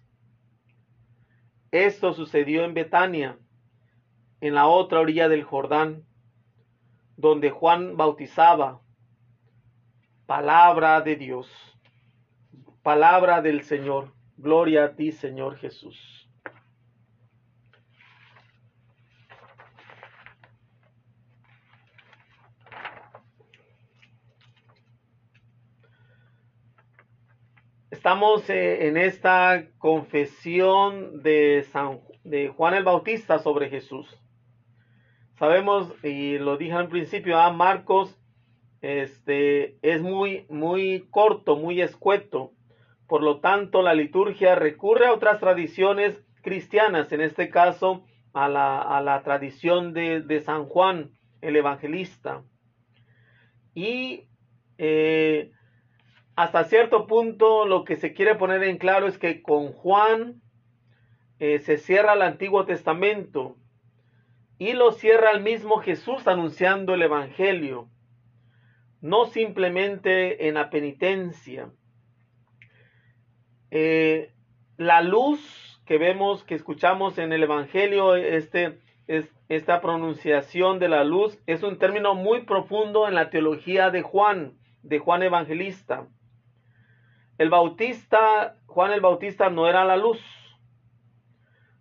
[1.71, 3.37] Esto sucedió en Betania,
[4.41, 6.03] en la otra orilla del Jordán,
[7.15, 8.81] donde Juan bautizaba.
[10.25, 11.49] Palabra de Dios,
[12.83, 14.13] palabra del Señor.
[14.37, 16.20] Gloria a ti, Señor Jesús.
[28.01, 34.07] Estamos eh, en esta confesión de, San, de Juan el Bautista sobre Jesús.
[35.37, 38.19] Sabemos, y lo dije al principio, a ah, Marcos
[38.81, 42.53] este, es muy, muy corto, muy escueto.
[43.05, 48.81] Por lo tanto, la liturgia recurre a otras tradiciones cristianas, en este caso a la,
[48.81, 51.11] a la tradición de, de, San Juan,
[51.41, 52.41] el evangelista.
[53.75, 54.23] Y
[54.79, 55.51] eh,
[56.41, 60.41] hasta cierto punto lo que se quiere poner en claro es que con Juan
[61.37, 63.57] eh, se cierra el Antiguo Testamento
[64.57, 67.89] y lo cierra el mismo Jesús anunciando el Evangelio,
[69.01, 71.69] no simplemente en la penitencia.
[73.69, 74.31] Eh,
[74.77, 81.03] la luz que vemos, que escuchamos en el Evangelio, este, es, esta pronunciación de la
[81.03, 86.07] luz, es un término muy profundo en la teología de Juan, de Juan Evangelista.
[87.41, 90.19] El Bautista, Juan el Bautista no era la luz,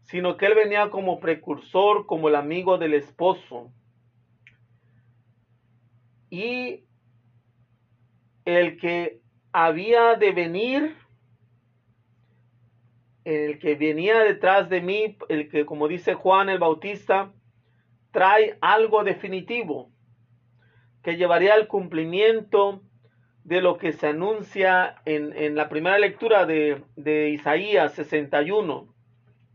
[0.05, 3.71] sino que él venía como precursor, como el amigo del esposo.
[6.31, 6.85] Y
[8.47, 9.21] el que
[9.53, 10.97] había de venir,
[13.25, 17.35] el que venía detrás de mí, el que, como dice Juan el Bautista,
[18.13, 19.91] trae algo definitivo
[21.03, 22.83] que llevaría al cumplimiento
[23.45, 28.95] de lo que se anuncia en, la primera lectura de, de Isaías 61,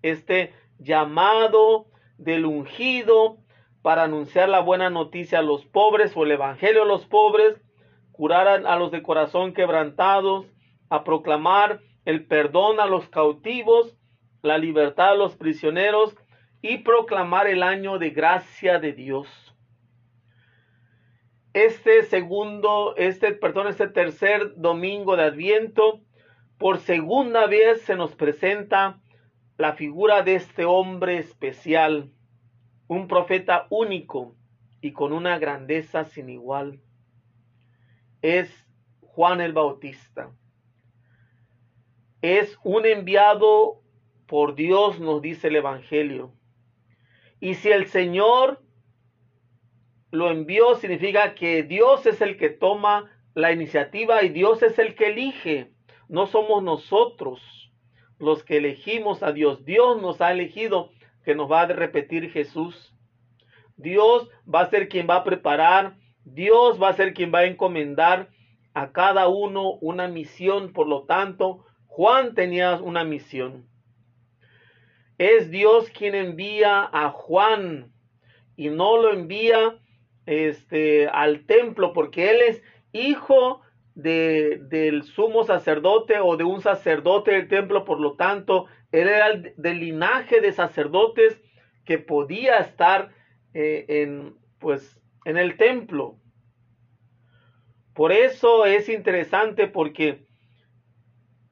[0.01, 3.37] este llamado del ungido
[3.81, 7.61] para anunciar la buena noticia a los pobres o el evangelio a los pobres,
[8.11, 10.47] curar a, los de corazón quebrantados,
[10.89, 13.95] a proclamar el perdón a los cautivos,
[14.41, 16.15] la libertad a los prisioneros
[16.61, 19.27] y proclamar el año de gracia de Dios
[21.55, 26.01] este segundo, este, perdón, este tercer domingo de Adviento,
[26.57, 28.99] por segunda vez se nos presenta
[29.57, 32.11] la figura de este hombre especial,
[32.87, 34.35] un profeta único
[34.81, 36.81] y con una grandeza sin igual.
[38.21, 38.53] Es
[38.99, 40.31] Juan el Bautista.
[42.21, 43.81] Es un enviado
[44.27, 46.33] por Dios, nos dice el Evangelio.
[47.39, 48.64] Y si el Señor
[50.15, 54.95] lo envió significa que Dios es el que toma la iniciativa y Dios es el
[54.95, 55.71] que elige.
[56.07, 57.71] No somos nosotros
[58.17, 59.65] los que elegimos a Dios.
[59.65, 60.91] Dios nos ha elegido
[61.23, 62.93] que nos va a repetir Jesús.
[63.75, 65.97] Dios va a ser quien va a preparar.
[66.23, 68.29] Dios va a ser quien va a encomendar
[68.73, 70.71] a cada uno una misión.
[70.71, 73.67] Por lo tanto, Juan tenía una misión.
[75.17, 77.91] Es Dios quien envía a Juan
[78.55, 79.79] y no lo envía
[80.25, 83.61] este, al templo porque él es hijo
[83.93, 89.27] de, del sumo sacerdote o de un sacerdote del templo, por lo tanto, él era
[89.57, 91.39] del linaje de sacerdotes
[91.85, 93.13] que podía estar
[93.53, 96.19] eh, en, pues, en el templo.
[97.93, 100.25] Por eso es interesante porque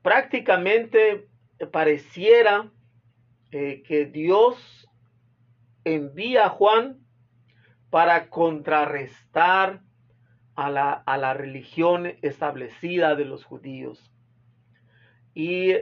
[0.02, 1.30] prácticamente
[1.72, 2.70] pareciera
[3.52, 4.90] eh, que Dios
[5.86, 7.03] envía a Juan
[7.93, 9.82] para contrarrestar
[10.56, 14.12] a la, a la religión establecida de los judíos.
[15.36, 15.73] Y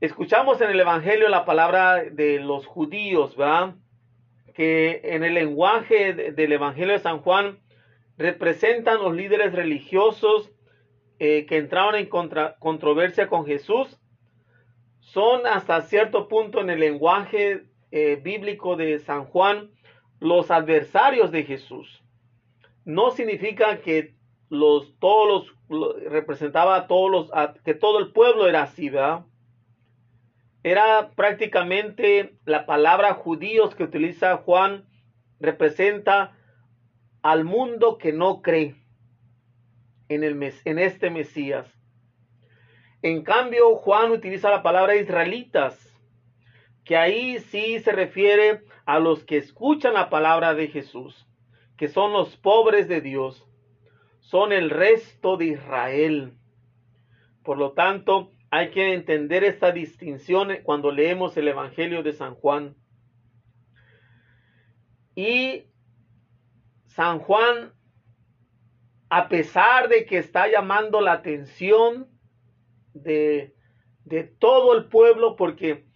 [0.00, 3.76] escuchamos en el Evangelio la palabra de los judíos, ¿verdad?
[4.52, 7.60] que en el lenguaje del Evangelio de San Juan
[8.16, 10.50] representan los líderes religiosos
[11.20, 14.00] eh, que entraron en controversia con Jesús,
[14.98, 19.70] son hasta cierto punto en el lenguaje eh, bíblico de San Juan
[20.20, 22.02] los adversarios de Jesús.
[22.84, 24.14] No significa que
[24.48, 27.30] los todos los representaba a todos los
[27.64, 29.24] que todo el pueblo era así, ¿verdad?
[30.62, 34.86] Era prácticamente la palabra judíos que utiliza Juan
[35.38, 36.36] representa
[37.22, 38.74] al mundo que no cree
[40.08, 41.66] en, el, en este Mesías.
[43.02, 45.87] En cambio, Juan utiliza la palabra israelitas,
[46.88, 51.28] que ahí sí se refiere a los que escuchan la palabra de Jesús,
[51.76, 53.46] que son los pobres de Dios,
[54.20, 56.32] son el resto de Israel.
[57.44, 62.74] Por lo tanto, hay que entender esta distinción cuando leemos el Evangelio de San Juan.
[65.14, 65.66] Y
[66.86, 67.74] San Juan,
[69.10, 72.08] a pesar de que está llamando la atención
[72.94, 73.54] de,
[74.38, 75.87] todo el pueblo, porque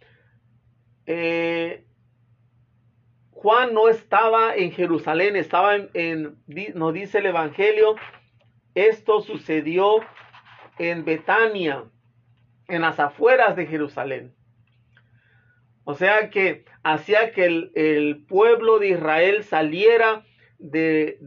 [1.06, 1.84] eh,
[3.30, 6.36] Juan no estaba en Jerusalén, estaba en,
[6.74, 7.96] nos dice el Evangelio,
[8.74, 9.96] esto sucedió
[10.78, 11.84] en Betania
[12.68, 14.32] en las afueras de Jerusalén.
[15.84, 20.24] O sea que hacía que el, pueblo de Israel saliera
[20.58, 21.18] de,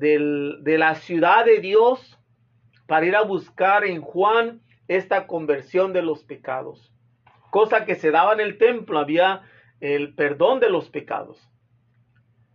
[0.63, 2.17] la ciudad de Dios
[2.87, 6.93] para ir a buscar en Juan esta conversión de los pecados.
[7.51, 9.41] Cosa que se daba en el templo, había
[9.79, 11.49] el perdón de los pecados.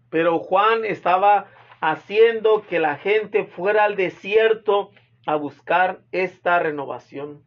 [0.08, 1.46] Pero Juan estaba
[1.80, 4.90] haciendo que la gente fuera al desierto
[5.26, 7.44] a buscar esta renovación.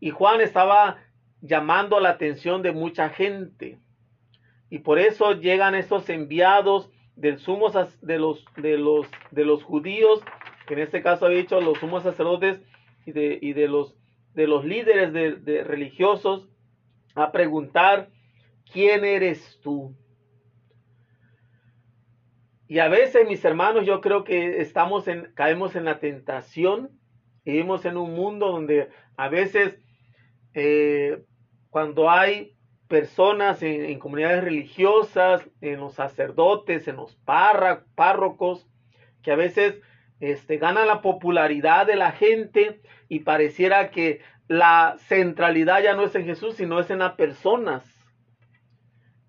[0.00, 0.98] Y Juan estaba
[1.40, 3.78] llamando la atención de mucha gente.
[4.70, 7.38] Y por eso llegan estos enviados del
[8.02, 10.20] de los, de los, de los judíos,
[10.66, 12.60] que en este caso ha dicho los sumos sacerdotes
[13.06, 13.96] y de, y de los,
[14.34, 16.48] de los líderes de, religiosos,
[17.14, 18.08] a preguntar,
[18.74, 19.96] ¿quién eres tú?
[22.66, 26.90] Y a veces, mis hermanos, yo creo que estamos en, caemos en la tentación,
[27.44, 29.78] vivimos en un mundo donde a veces
[30.54, 31.22] eh,
[31.70, 32.56] cuando hay
[32.88, 38.66] personas en, comunidades religiosas, en los sacerdotes, en los párrocos,
[39.22, 39.80] que a veces
[40.18, 46.14] este, ganan la popularidad de la gente y pareciera que la centralidad ya no es
[46.16, 47.93] en Jesús, sino es en las personas.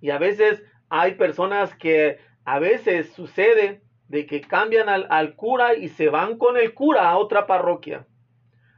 [0.02, 5.90] Y a veces hay personas que a veces sucede de que cambian al, cura y
[5.90, 8.06] se van con el cura a otra parroquia.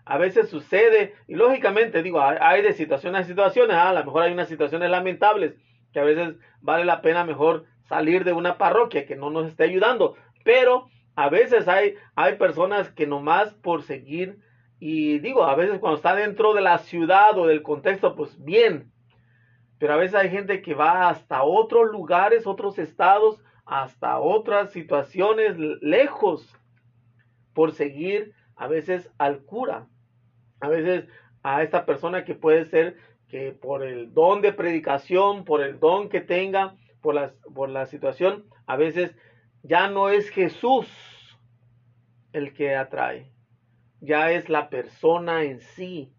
[0.06, 4.32] A veces sucede, y lógicamente digo, hay, de situaciones a situaciones, a lo mejor hay
[4.32, 5.56] unas situaciones lamentables
[5.92, 9.66] que a veces vale la pena mejor salir de una parroquia que no nos esté
[9.66, 14.40] ayudando, pero a veces hay, hay personas que nomás por seguir,
[14.80, 18.92] y digo, a veces cuando está dentro de la ciudad o del contexto, pues bien,
[19.80, 25.58] pero a veces hay gente que va hasta otros lugares, otros estados, hasta otras situaciones
[25.82, 26.56] lejos
[27.54, 29.88] por seguir a veces al cura
[30.60, 31.08] a veces
[31.44, 36.10] a esta persona que puede ser que por el don de predicación, por el don
[36.10, 39.16] que tenga, por la, por la situación, a veces
[39.64, 40.88] ya no es Jesús
[42.32, 43.32] el que atrae,
[44.00, 46.14] ya es la persona en sí.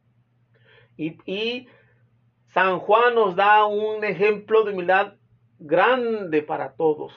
[0.97, 1.69] Y, y
[2.49, 5.15] San Juan nos da un ejemplo de humildad
[5.59, 7.13] grande para todos.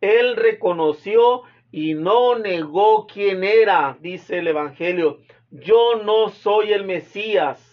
[0.00, 5.20] Él reconoció y no negó quién era, dice el Evangelio
[5.54, 7.70] yo no soy el Mesías.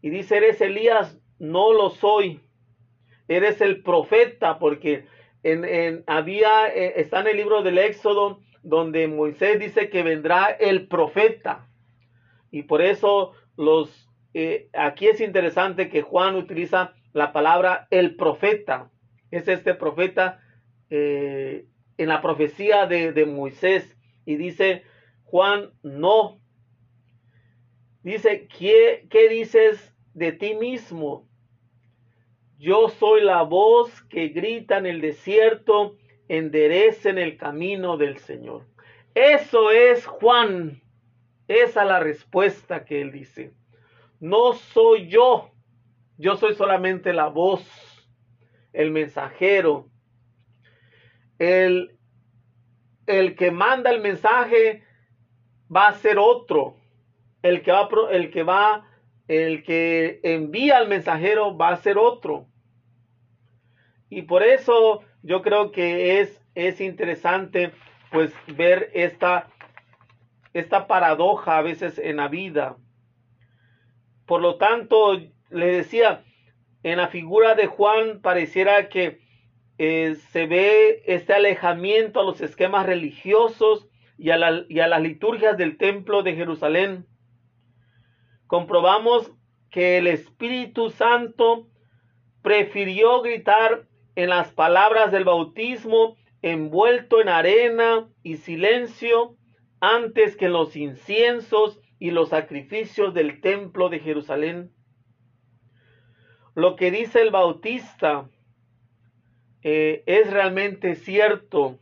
[0.00, 2.40] Y dice, eres Elías, no lo soy.
[3.28, 5.06] Eres el profeta, porque
[6.06, 11.68] había, eh, está en el libro del Éxodo, donde Moisés dice que vendrá el profeta.
[12.50, 18.90] Y por eso los, eh, aquí es interesante que Juan utiliza la palabra el profeta.
[19.30, 20.40] Es este profeta
[20.90, 21.66] eh,
[21.96, 23.96] en la profecía de, Moisés.
[24.26, 24.82] Y dice,
[25.22, 26.40] Juan no.
[28.02, 31.28] Dice, ¿qué, ¿qué dices de ti mismo?
[32.58, 35.96] Yo soy la voz que grita en el desierto,
[36.28, 38.66] enderecen el camino del Señor.
[39.14, 40.82] Eso es Juan.
[41.46, 43.52] Esa es la respuesta que él dice.
[44.20, 45.50] No soy yo.
[46.16, 47.62] Yo soy solamente la voz,
[48.72, 49.88] el mensajero.
[51.38, 51.98] El,
[53.06, 54.84] el que manda el mensaje
[55.74, 56.76] va a ser otro.
[57.42, 58.88] El que va, el que va,
[59.28, 62.46] el que envía al mensajero va a ser otro.
[64.08, 67.72] Y por eso yo creo que es, es interesante
[68.12, 69.48] pues ver esta,
[70.52, 72.76] esta paradoja a veces en la vida.
[74.26, 75.20] Por lo tanto,
[75.50, 76.24] le decía,
[76.82, 79.20] en la figura de Juan pareciera que
[79.78, 85.56] eh, se ve este alejamiento a los esquemas religiosos y a, y a las liturgias
[85.56, 87.06] del templo de Jerusalén.
[88.46, 89.32] Comprobamos
[89.70, 91.66] que el Espíritu Santo
[92.42, 99.36] prefirió gritar en las palabras del bautismo envuelto en arena y silencio
[99.80, 104.72] antes que en los inciensos y los sacrificios del templo de Jerusalén.
[106.54, 108.28] Lo que dice el bautista
[109.62, 111.78] eh, es realmente cierto.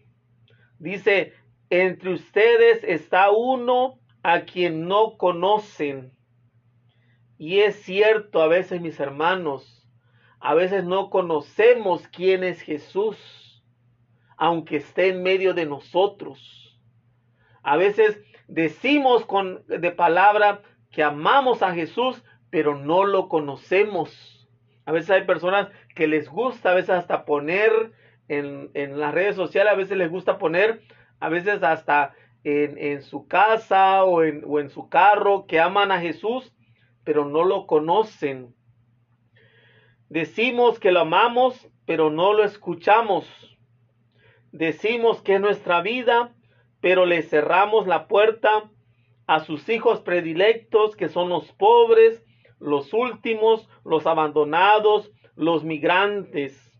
[0.78, 1.34] Dice,
[1.68, 6.12] entre ustedes está uno a quien no conocen.
[7.38, 9.88] Y es cierto a veces, mis hermanos,
[10.38, 13.16] a veces no conocemos quién es Jesús,
[14.36, 16.80] aunque esté en medio de nosotros.
[17.62, 18.20] A veces
[18.53, 24.46] decimos con de palabra que amamos a Jesús, pero no lo conocemos.
[24.84, 27.92] A veces hay personas que les gusta, a veces hasta poner
[28.28, 30.82] en, en las redes sociales, a veces les gusta poner,
[31.18, 35.90] a veces hasta en, en su casa o en, o en su carro, que aman
[35.90, 36.53] a Jesús,
[37.05, 38.55] pero no lo conocen.
[40.11, 43.26] Decimos que lo amamos, pero no lo escuchamos.
[44.50, 46.34] Decimos que es nuestra vida,
[46.82, 48.70] pero le cerramos la puerta
[49.26, 52.22] a sus hijos predilectos, que son los pobres,
[52.58, 56.70] los últimos, los abandonados, los migrantes.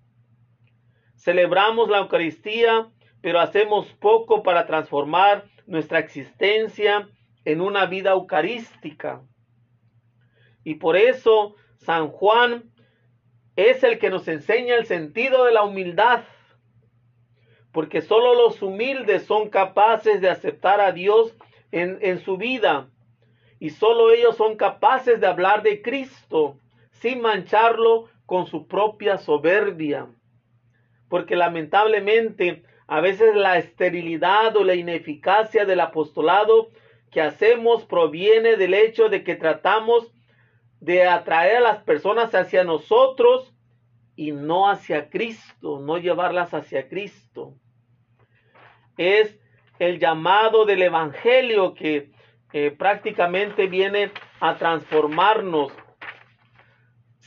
[1.14, 2.90] Celebramos la Eucaristía,
[3.22, 7.09] pero hacemos poco para transformar nuestra existencia
[7.44, 9.22] en una vida eucarística.
[10.64, 12.72] Y por eso San Juan
[13.55, 16.24] es el que nos enseña el sentido de la humildad,
[17.73, 21.35] porque solo los humildes son capaces de aceptar a Dios
[21.70, 22.89] en, en su vida,
[23.59, 26.59] y solo ellos son capaces de hablar de Cristo
[26.91, 30.07] sin mancharlo con su propia soberbia.
[31.09, 36.68] Porque lamentablemente a veces la esterilidad o la ineficacia del apostolado
[37.11, 40.12] que hacemos proviene del hecho de que tratamos
[40.81, 43.55] de atraer a las personas hacia nosotros
[44.16, 47.55] y no hacia Cristo, no llevarlas hacia Cristo.
[48.97, 49.38] Es
[49.78, 52.11] el llamado del Evangelio que
[52.76, 55.72] prácticamente viene a transformarnos.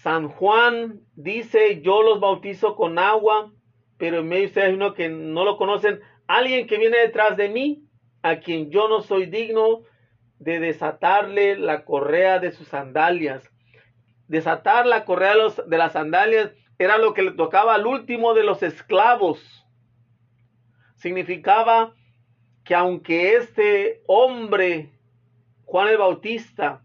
[0.05, 3.51] San Juan dice, yo los bautizo con agua,
[3.97, 7.38] pero en medio de ustedes hay uno que no lo conocen, alguien que viene detrás
[7.38, 7.82] de mí,
[8.22, 9.82] a quien yo no soy digno
[10.38, 13.49] de desatarle la correa de sus sandalias.
[14.28, 15.34] Desatar la correa
[15.66, 19.64] de, las sandalias era lo que le tocaba al último de los esclavos.
[21.06, 21.93] Significaba
[22.64, 24.89] que aunque este hombre,
[25.64, 26.84] Juan el Bautista,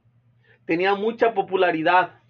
[0.67, 2.21] tenía mucha popularidad,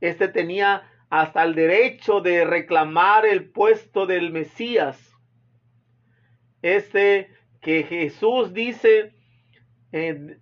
[0.00, 4.98] este tenía hasta el derecho de reclamar el puesto del Mesías.
[6.62, 7.30] Este
[7.60, 9.14] que Jesús dice,
[9.92, 10.36] eh,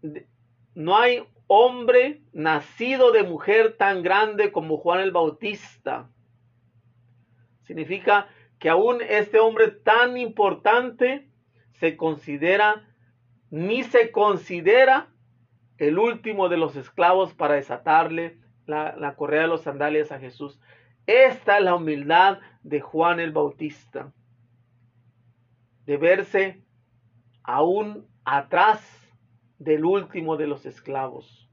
[0.74, 6.08] no hay hombre nacido de mujer tan grande como Juan el Bautista.
[7.66, 8.26] Significa
[8.60, 11.28] que aún este hombre tan importante
[11.72, 12.86] se considera,
[13.48, 15.08] ni se considera
[15.78, 20.60] el último de los esclavos para desatarle la, correa de los sandalias a Jesús.
[21.06, 24.12] Esta es la humildad de Juan el Bautista,
[25.86, 26.62] de verse
[27.42, 29.10] aún atrás
[29.58, 31.50] del último de los esclavos.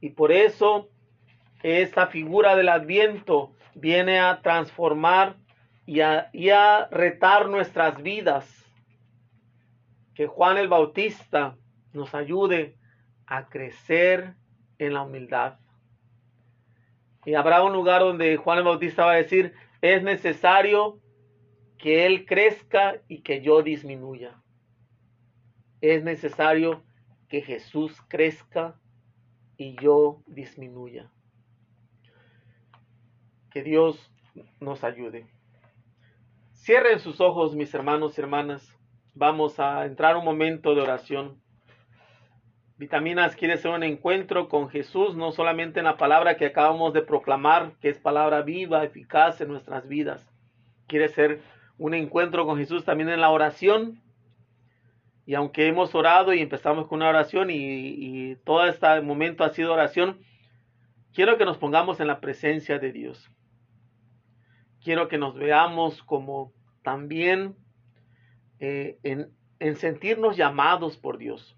[0.00, 0.91] Y por eso
[1.62, 5.36] esta figura del adviento viene a transformar
[5.86, 8.46] y a, y a retar nuestras vidas.
[10.14, 11.56] Que Juan el Bautista
[11.92, 12.76] nos ayude
[13.26, 14.34] a crecer
[14.78, 15.58] en la humildad.
[17.24, 20.98] Y habrá un lugar donde Juan el Bautista va a decir, es necesario
[21.78, 24.42] que Él crezca y que yo disminuya
[25.82, 26.84] es necesario
[27.28, 28.80] que Jesús crezca
[29.56, 31.10] y yo disminuya.
[33.52, 34.10] Que Dios
[34.60, 35.26] nos ayude.
[36.52, 38.76] Cierren sus ojos, mis hermanos y hermanas.
[39.14, 41.42] Vamos a entrar un momento de oración.
[42.78, 47.02] Vitaminas quiere ser un encuentro con Jesús, no solamente en la palabra que acabamos de
[47.02, 50.26] proclamar, que es palabra viva, eficaz en nuestras vidas.
[50.86, 51.42] Quiere ser
[51.78, 54.02] un encuentro con Jesús también en la oración,
[55.24, 59.72] y aunque hemos orado y empezamos con una oración y, todo este momento ha sido
[59.72, 60.18] oración,
[61.14, 63.30] quiero que nos pongamos en la presencia de Dios.
[64.82, 66.52] Quiero que nos veamos como
[66.82, 67.56] también
[68.58, 71.56] eh, en, en sentirnos llamados por Dios.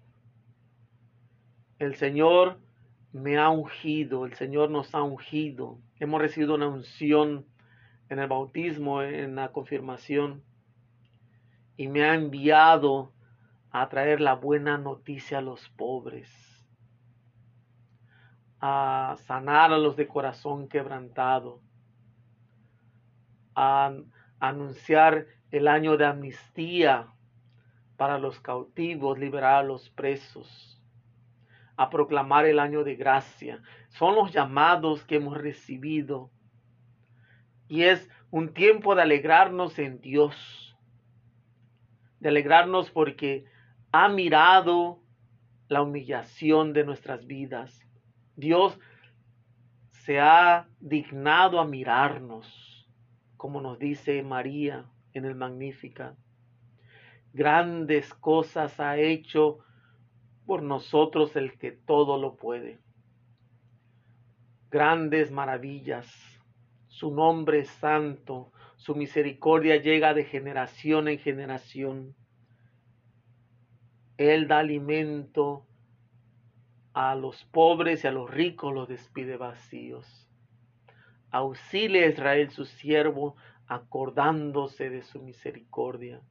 [1.79, 2.59] El Señor
[3.11, 5.79] me ha ungido, el Señor nos ha ungido.
[5.99, 7.45] Hemos recibido una unción
[8.09, 10.43] en el bautismo, en la confirmación,
[11.77, 13.13] y me ha enviado
[13.71, 16.29] a traer la buena noticia a los pobres,
[18.61, 21.61] a sanar a los de corazón quebrantado,
[23.55, 23.93] a
[24.39, 27.07] anunciar el año de amnistía
[27.97, 30.81] para los cautivos, liberar a los presos,
[31.77, 33.61] a proclamar el año de gracia.
[33.89, 36.29] Son los llamados que hemos recibido.
[37.67, 40.77] Y es un tiempo de alegrarnos en Dios,
[42.19, 43.45] de alegrarnos porque
[43.91, 44.99] ha mirado
[45.67, 47.87] la humillación de nuestras vidas.
[48.35, 48.77] Dios
[49.91, 52.74] se ha dignado a mirarnos,
[53.45, 56.15] como nos dice María en el Magnífica.
[57.31, 59.59] Grandes cosas ha hecho
[60.47, 62.79] por nosotros el que todo lo puede.
[64.71, 66.11] Grandes maravillas.
[66.87, 68.51] Su nombre es santo.
[68.77, 72.15] Su misericordia llega de generación en generación.
[74.17, 75.67] Él da alimento
[76.95, 80.24] a los pobres y a los ricos los despide vacíos.
[81.37, 83.35] Auxilia a Israel su siervo,
[83.67, 86.21] acordándose de su misericordia.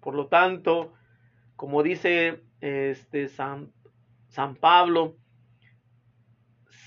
[0.00, 0.94] Por lo tanto,
[1.56, 3.72] como dice este San,
[4.28, 5.16] San Pablo,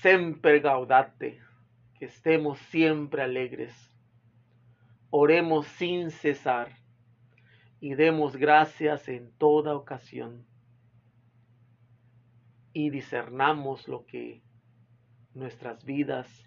[0.02, 1.40] semper gaudate,
[1.98, 3.92] que estemos siempre alegres.
[5.10, 6.76] Oremos sin cesar
[7.80, 10.46] y demos gracias en toda ocasión.
[12.72, 14.42] Y discernamos lo que
[15.32, 16.45] nuestras vidas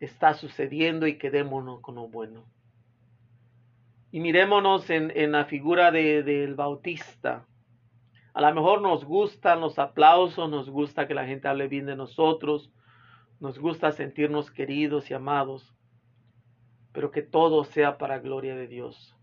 [0.00, 2.44] está sucediendo y quedémonos con lo bueno.
[4.10, 7.46] Y mirémonos en, en la figura del de, Bautista.
[8.32, 11.96] A lo mejor nos gustan los aplausos, nos gusta que la gente hable bien de
[11.96, 12.70] nosotros,
[13.40, 15.74] nos gusta sentirnos queridos y amados,
[16.92, 19.14] pero que todo sea para gloria de Dios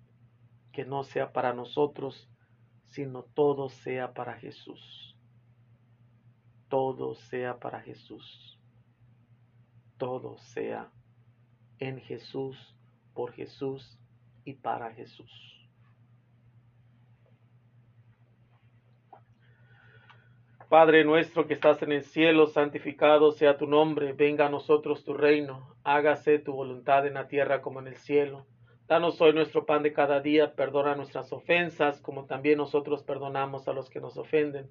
[0.71, 2.29] que no sea para nosotros,
[2.87, 5.17] sino todo sea para Jesús.
[6.69, 8.59] Todo sea para Jesús.
[10.01, 10.89] Todo sea
[11.77, 12.57] en Jesús,
[13.13, 13.99] por Jesús
[14.43, 15.31] y para Jesús.
[20.69, 25.13] Padre nuestro que estás en el cielo, santificado sea tu nombre, venga a nosotros tu
[25.13, 28.47] reino, hágase tu voluntad en la tierra como en el cielo.
[28.87, 33.73] Danos hoy nuestro pan de cada día, perdona nuestras ofensas, como también nosotros perdonamos a
[33.73, 34.67] los que nos ofenden.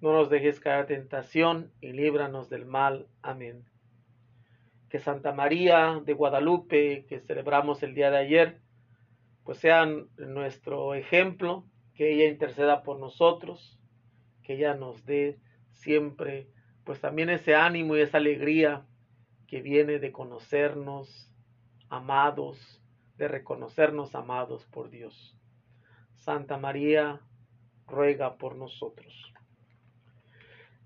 [0.00, 3.08] No nos dejes caer tentación y líbranos del mal.
[3.22, 3.64] Amén.
[4.92, 8.60] Que Santa María de Guadalupe, que celebramos el día de ayer,
[9.42, 9.86] pues sea
[10.18, 11.64] nuestro ejemplo,
[11.94, 13.80] que ella interceda por nosotros,
[14.42, 15.38] que ella nos dé
[15.70, 16.50] siempre,
[16.84, 18.84] pues también ese ánimo y esa alegría
[19.46, 21.32] que viene de conocernos
[21.88, 22.82] amados,
[23.16, 25.38] de reconocernos amados por Dios.
[26.16, 27.22] Santa María,
[27.86, 29.32] ruega por nosotros.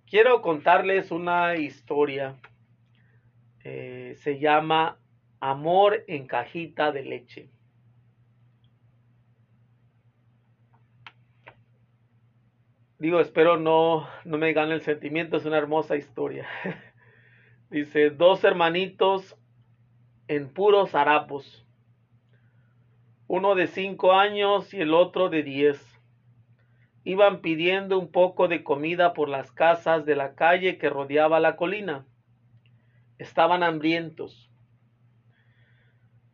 [0.08, 2.36] Quiero contarles una historia.
[3.68, 5.00] Eh, se llama
[5.40, 7.50] Amor en cajita de leche.
[13.00, 16.46] Digo, espero no, no me gane el sentimiento, es una hermosa historia.
[17.70, 19.36] Dice, dos hermanitos
[20.28, 21.66] en puros harapos
[23.28, 26.00] uno de cinco años y el otro de diez.
[27.02, 31.56] Iban pidiendo un poco de comida por las casas de la calle que rodeaba la
[31.56, 32.06] colina.
[33.18, 34.50] Estaban hambrientos.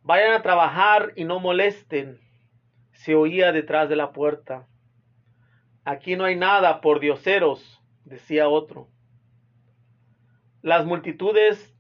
[0.03, 2.21] Vayan a trabajar y no molesten,
[2.93, 4.67] se oía detrás de la puerta.
[5.85, 8.89] Aquí no hay nada, por dioseros, decía otro.
[10.61, 11.75] Las multitudes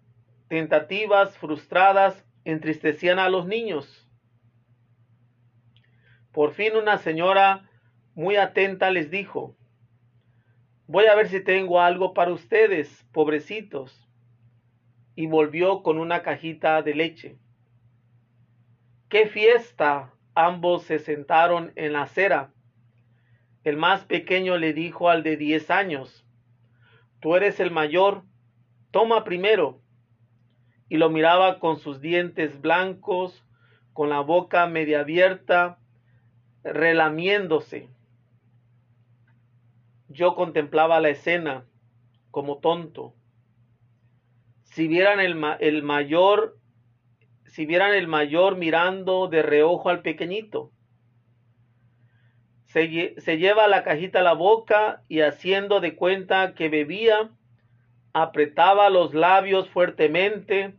[0.48, 4.08] tentativas, frustradas, entristecían a los niños
[6.32, 7.68] por fin una señora
[8.14, 9.54] muy atenta les dijo,
[10.86, 14.08] voy a ver si tengo algo para ustedes, pobrecitos.
[15.14, 17.38] Y volvió con una cajita de leche.
[19.08, 20.14] ¡Qué fiesta!
[20.34, 22.52] Ambos se sentaron en la acera.
[23.64, 26.26] El más pequeño le dijo al de diez años,
[27.20, 28.24] Tú eres el mayor,
[28.90, 29.80] toma primero.
[30.88, 33.44] Y lo miraba con sus dientes blancos,
[33.92, 35.78] con la boca media abierta,
[36.64, 37.88] relamiéndose.
[40.08, 41.64] Yo contemplaba la escena
[42.30, 43.14] como tonto.
[44.72, 46.56] Si vieran el, el mayor
[47.52, 50.72] si vieran el mayor mirando de reojo al pequeñito.
[52.64, 57.30] Se, lleva la cajita a la boca y haciendo de cuenta que bebía,
[58.14, 60.74] apretaba los labios fuertemente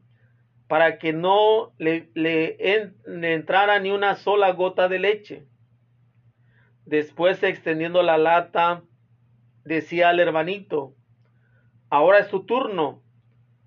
[0.68, 2.58] para que no le, le,
[3.06, 5.46] le entrara ni una sola gota de leche.
[6.88, 8.82] Después, extendiendo la lata,
[9.64, 10.96] decía al hermanito,
[11.92, 13.03] ahora es tu turno,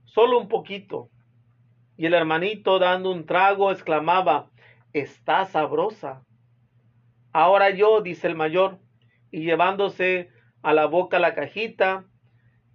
[0.07, 1.11] solo un poquito.
[1.97, 4.51] Y el hermanito, dando un trago, exclamaba,
[4.93, 6.25] está sabrosa.
[7.33, 8.79] Ahora yo, dice el mayor,
[9.31, 10.31] y llevándose
[10.63, 12.07] a la boca la cajita,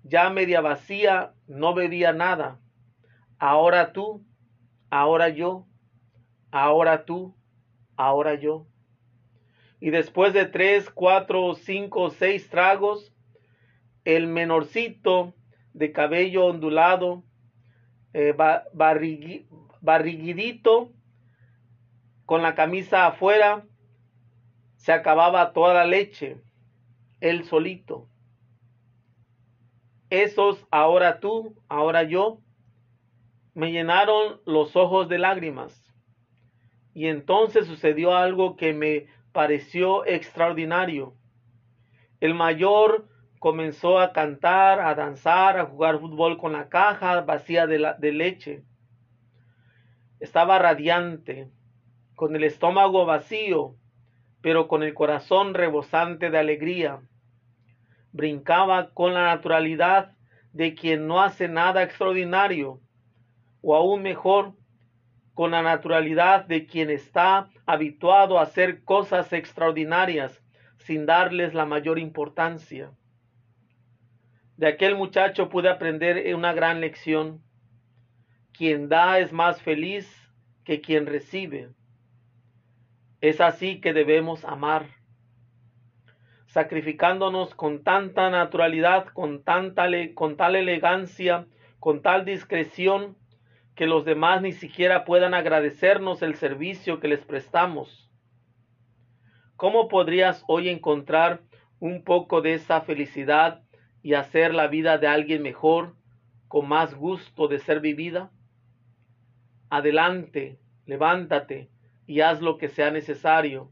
[0.04, 2.60] ya media vacía, no bebía nada.
[3.40, 4.26] Ahora tú,
[4.90, 5.68] ahora yo,
[6.52, 7.36] ahora tú,
[7.96, 8.68] ahora yo.
[9.80, 13.14] Y después de tres, cuatro, cinco, seis tragos,
[14.06, 15.34] el menorcito
[15.74, 17.24] de cabello ondulado,
[18.14, 18.36] eh,
[19.82, 20.92] barriguidito,
[22.26, 23.66] con la camisa afuera,
[24.78, 26.42] se acababa toda la leche,
[27.20, 28.08] él solito.
[30.10, 32.42] Esos, ahora tú, ahora yo,
[33.54, 35.94] me llenaron los ojos de lágrimas.
[36.94, 41.16] Y entonces sucedió algo que me pareció extraordinario.
[42.20, 43.08] El mayor
[43.42, 48.64] comenzó a cantar, a danzar, a jugar fútbol con la caja vacía de, de leche.
[50.20, 51.50] Estaba radiante,
[52.14, 53.78] con el estómago vacío,
[54.42, 57.02] pero con el corazón rebosante de alegría.
[58.12, 60.16] Brincaba con la naturalidad
[60.54, 62.80] de quien no hace nada extraordinario,
[63.62, 64.54] o aún mejor,
[65.34, 70.44] con la naturalidad de quien está habituado a hacer cosas extraordinarias
[70.78, 72.92] sin darles la mayor importancia.
[74.62, 77.41] De aquel muchacho pude aprender una gran lección.
[78.53, 80.07] Quien da es más feliz
[80.64, 81.72] que quien recibe.
[83.22, 84.86] Es así que debemos amar,
[86.45, 89.43] sacrificándonos con tanta naturalidad, con,
[90.14, 91.47] con tal elegancia,
[91.80, 93.18] con tal discreción,
[93.74, 98.12] que los demás ni siquiera puedan agradecernos el servicio que les prestamos.
[99.55, 101.41] ¿Cómo podrías hoy encontrar
[101.80, 103.64] un poco de esa felicidad
[104.02, 105.95] y hacer la vida de alguien mejor,
[106.47, 108.32] con más gusto de ser vivida?
[109.70, 111.70] Adelante, levántate
[112.06, 113.72] y haz lo que sea necesario.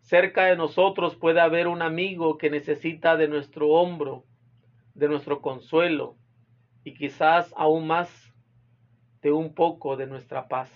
[0.00, 4.24] Cerca de nosotros puede haber un amigo que necesita de nuestro hombro,
[4.94, 6.16] de nuestro consuelo
[6.84, 8.32] y quizás aún más
[9.22, 10.70] de un poco de nuestra paz.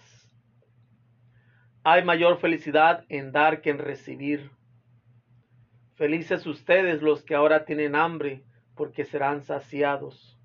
[1.82, 4.50] Hay mayor felicidad en dar que en recibir.
[5.96, 8.42] Felices ustedes los que ahora tienen hambre,
[8.74, 10.38] porque serán saciados.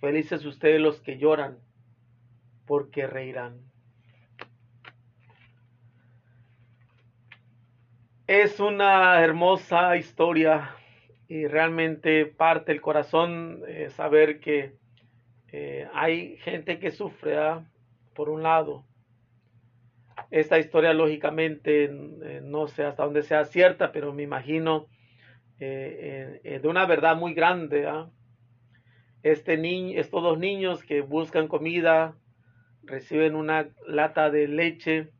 [0.00, 1.58] Felices ustedes los que lloran,
[2.66, 3.60] porque reirán.
[8.26, 10.74] Es una hermosa historia
[11.28, 14.74] y realmente parte el corazón eh, saber que
[15.52, 17.64] eh, hay gente que sufre, ¿ah?
[18.14, 18.84] por un lado,
[20.30, 24.86] esta historia lógicamente eh, no sé hasta dónde sea cierta, pero me imagino
[25.58, 27.86] eh, eh, de una verdad muy grande.
[27.86, 28.10] ¿ah?
[29.22, 32.16] Este niño, estos dos niños que buscan comida,
[32.82, 35.10] reciben una lata de leche,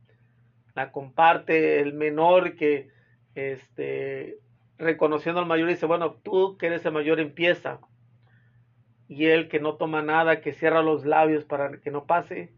[0.74, 2.90] la comparte el menor que
[3.34, 4.38] este,
[4.78, 7.80] reconociendo al mayor dice, bueno, tú que eres el mayor empieza.
[9.08, 12.52] Y él que no toma nada, que cierra los labios para que no pase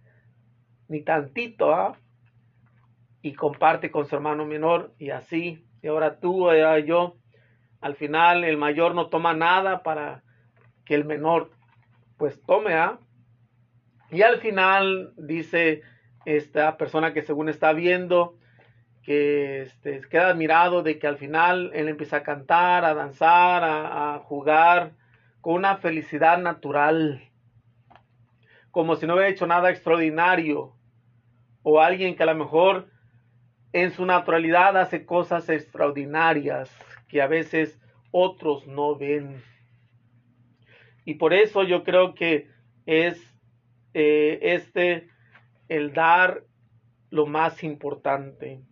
[0.88, 1.98] ni tantito, ¿ah?
[3.22, 7.16] Y comparte con su hermano menor y así, y ahora tú, y yo,
[7.80, 10.22] al final el mayor no toma nada para
[10.84, 11.50] que el menor
[12.16, 12.98] pues tome, ¿ah?
[14.10, 15.82] Y al final dice
[16.24, 18.36] esta persona que según está viendo,
[19.02, 24.14] que este, queda admirado de que al final él empieza a cantar, a danzar, a,
[24.14, 24.92] a jugar
[25.40, 27.22] con una felicidad natural,
[28.70, 30.74] como si no hubiera hecho nada extraordinario,
[31.62, 32.88] o alguien que a lo mejor
[33.72, 36.70] en su naturalidad hace cosas extraordinarias
[37.08, 37.78] que a veces
[38.10, 39.42] otros no ven.
[41.04, 42.48] Y por eso yo creo que
[42.86, 43.18] es
[43.94, 45.08] eh, este
[45.68, 46.44] el dar
[47.10, 48.62] lo más importante.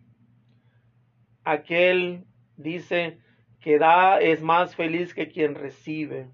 [1.45, 2.25] Aquel
[2.57, 3.19] dice
[3.61, 6.31] que da es más feliz que quien recibe.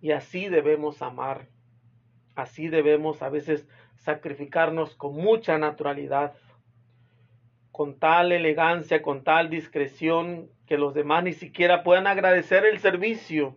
[0.00, 1.48] Y así debemos amar.
[2.34, 3.66] Así debemos a veces
[3.96, 6.34] sacrificarnos con mucha naturalidad
[7.78, 13.56] con tal elegancia, con tal discreción, que los demás ni siquiera puedan agradecer el servicio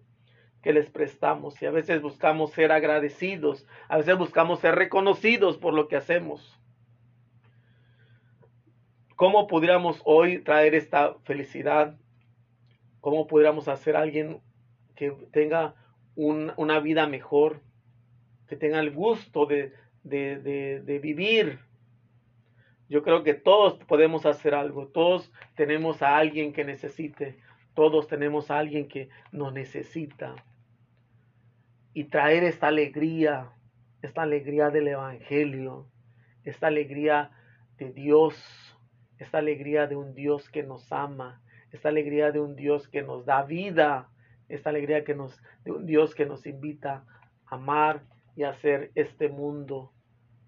[0.62, 5.74] que les prestamos y a veces buscamos ser agradecidos, a veces buscamos ser reconocidos por
[5.74, 6.56] lo que hacemos.
[9.16, 11.98] ¿Cómo pudiéramos hoy traer esta felicidad?
[13.00, 14.40] ¿Cómo pudiéramos hacer a alguien
[14.96, 15.74] que tenga
[16.14, 17.64] una vida mejor,
[18.48, 21.71] que tenga el gusto de, de vivir?
[22.92, 27.40] Yo creo que todos podemos hacer algo, todos tenemos a alguien que necesite,
[27.74, 30.36] todos tenemos a alguien que nos necesita.
[31.94, 33.50] Y traer esta alegría,
[34.04, 35.88] esta alegría del Evangelio,
[36.44, 37.32] esta alegría
[37.78, 38.36] de Dios
[39.22, 43.24] esta alegría de un Dios que nos ama, esta alegría de un Dios que nos
[43.24, 44.10] da vida,
[44.50, 47.06] esta alegría que nos, de un Dios que nos invita
[47.46, 48.02] a amar
[48.36, 49.94] y hacer este mundo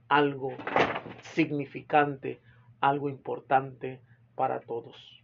[0.10, 0.54] algo
[1.22, 2.42] significante,
[2.82, 4.02] algo importante
[4.36, 5.24] para todos.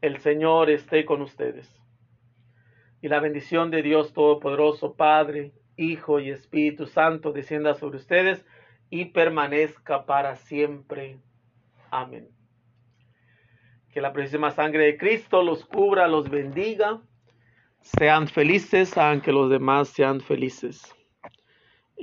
[0.00, 1.80] El Señor esté con ustedes.
[3.00, 8.44] Y la bendición de Dios Todopoderoso, Padre, Hijo y Espíritu Santo, descienda sobre ustedes
[8.90, 11.18] y permanezca para siempre.
[11.90, 12.28] Amén.
[13.92, 17.00] Que la preciosa sangre de Cristo los cubra, los bendiga.
[17.80, 20.94] Sean felices, hagan que los demás sean felices.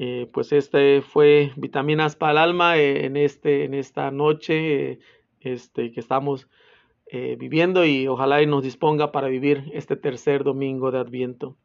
[0.01, 4.99] Eh, pues este fue vitaminas para el alma eh, en este en esta noche eh,
[5.41, 6.47] este que estamos
[7.11, 11.57] viviendo y ojalá y nos disponga para vivir este tercer domingo de Adviento.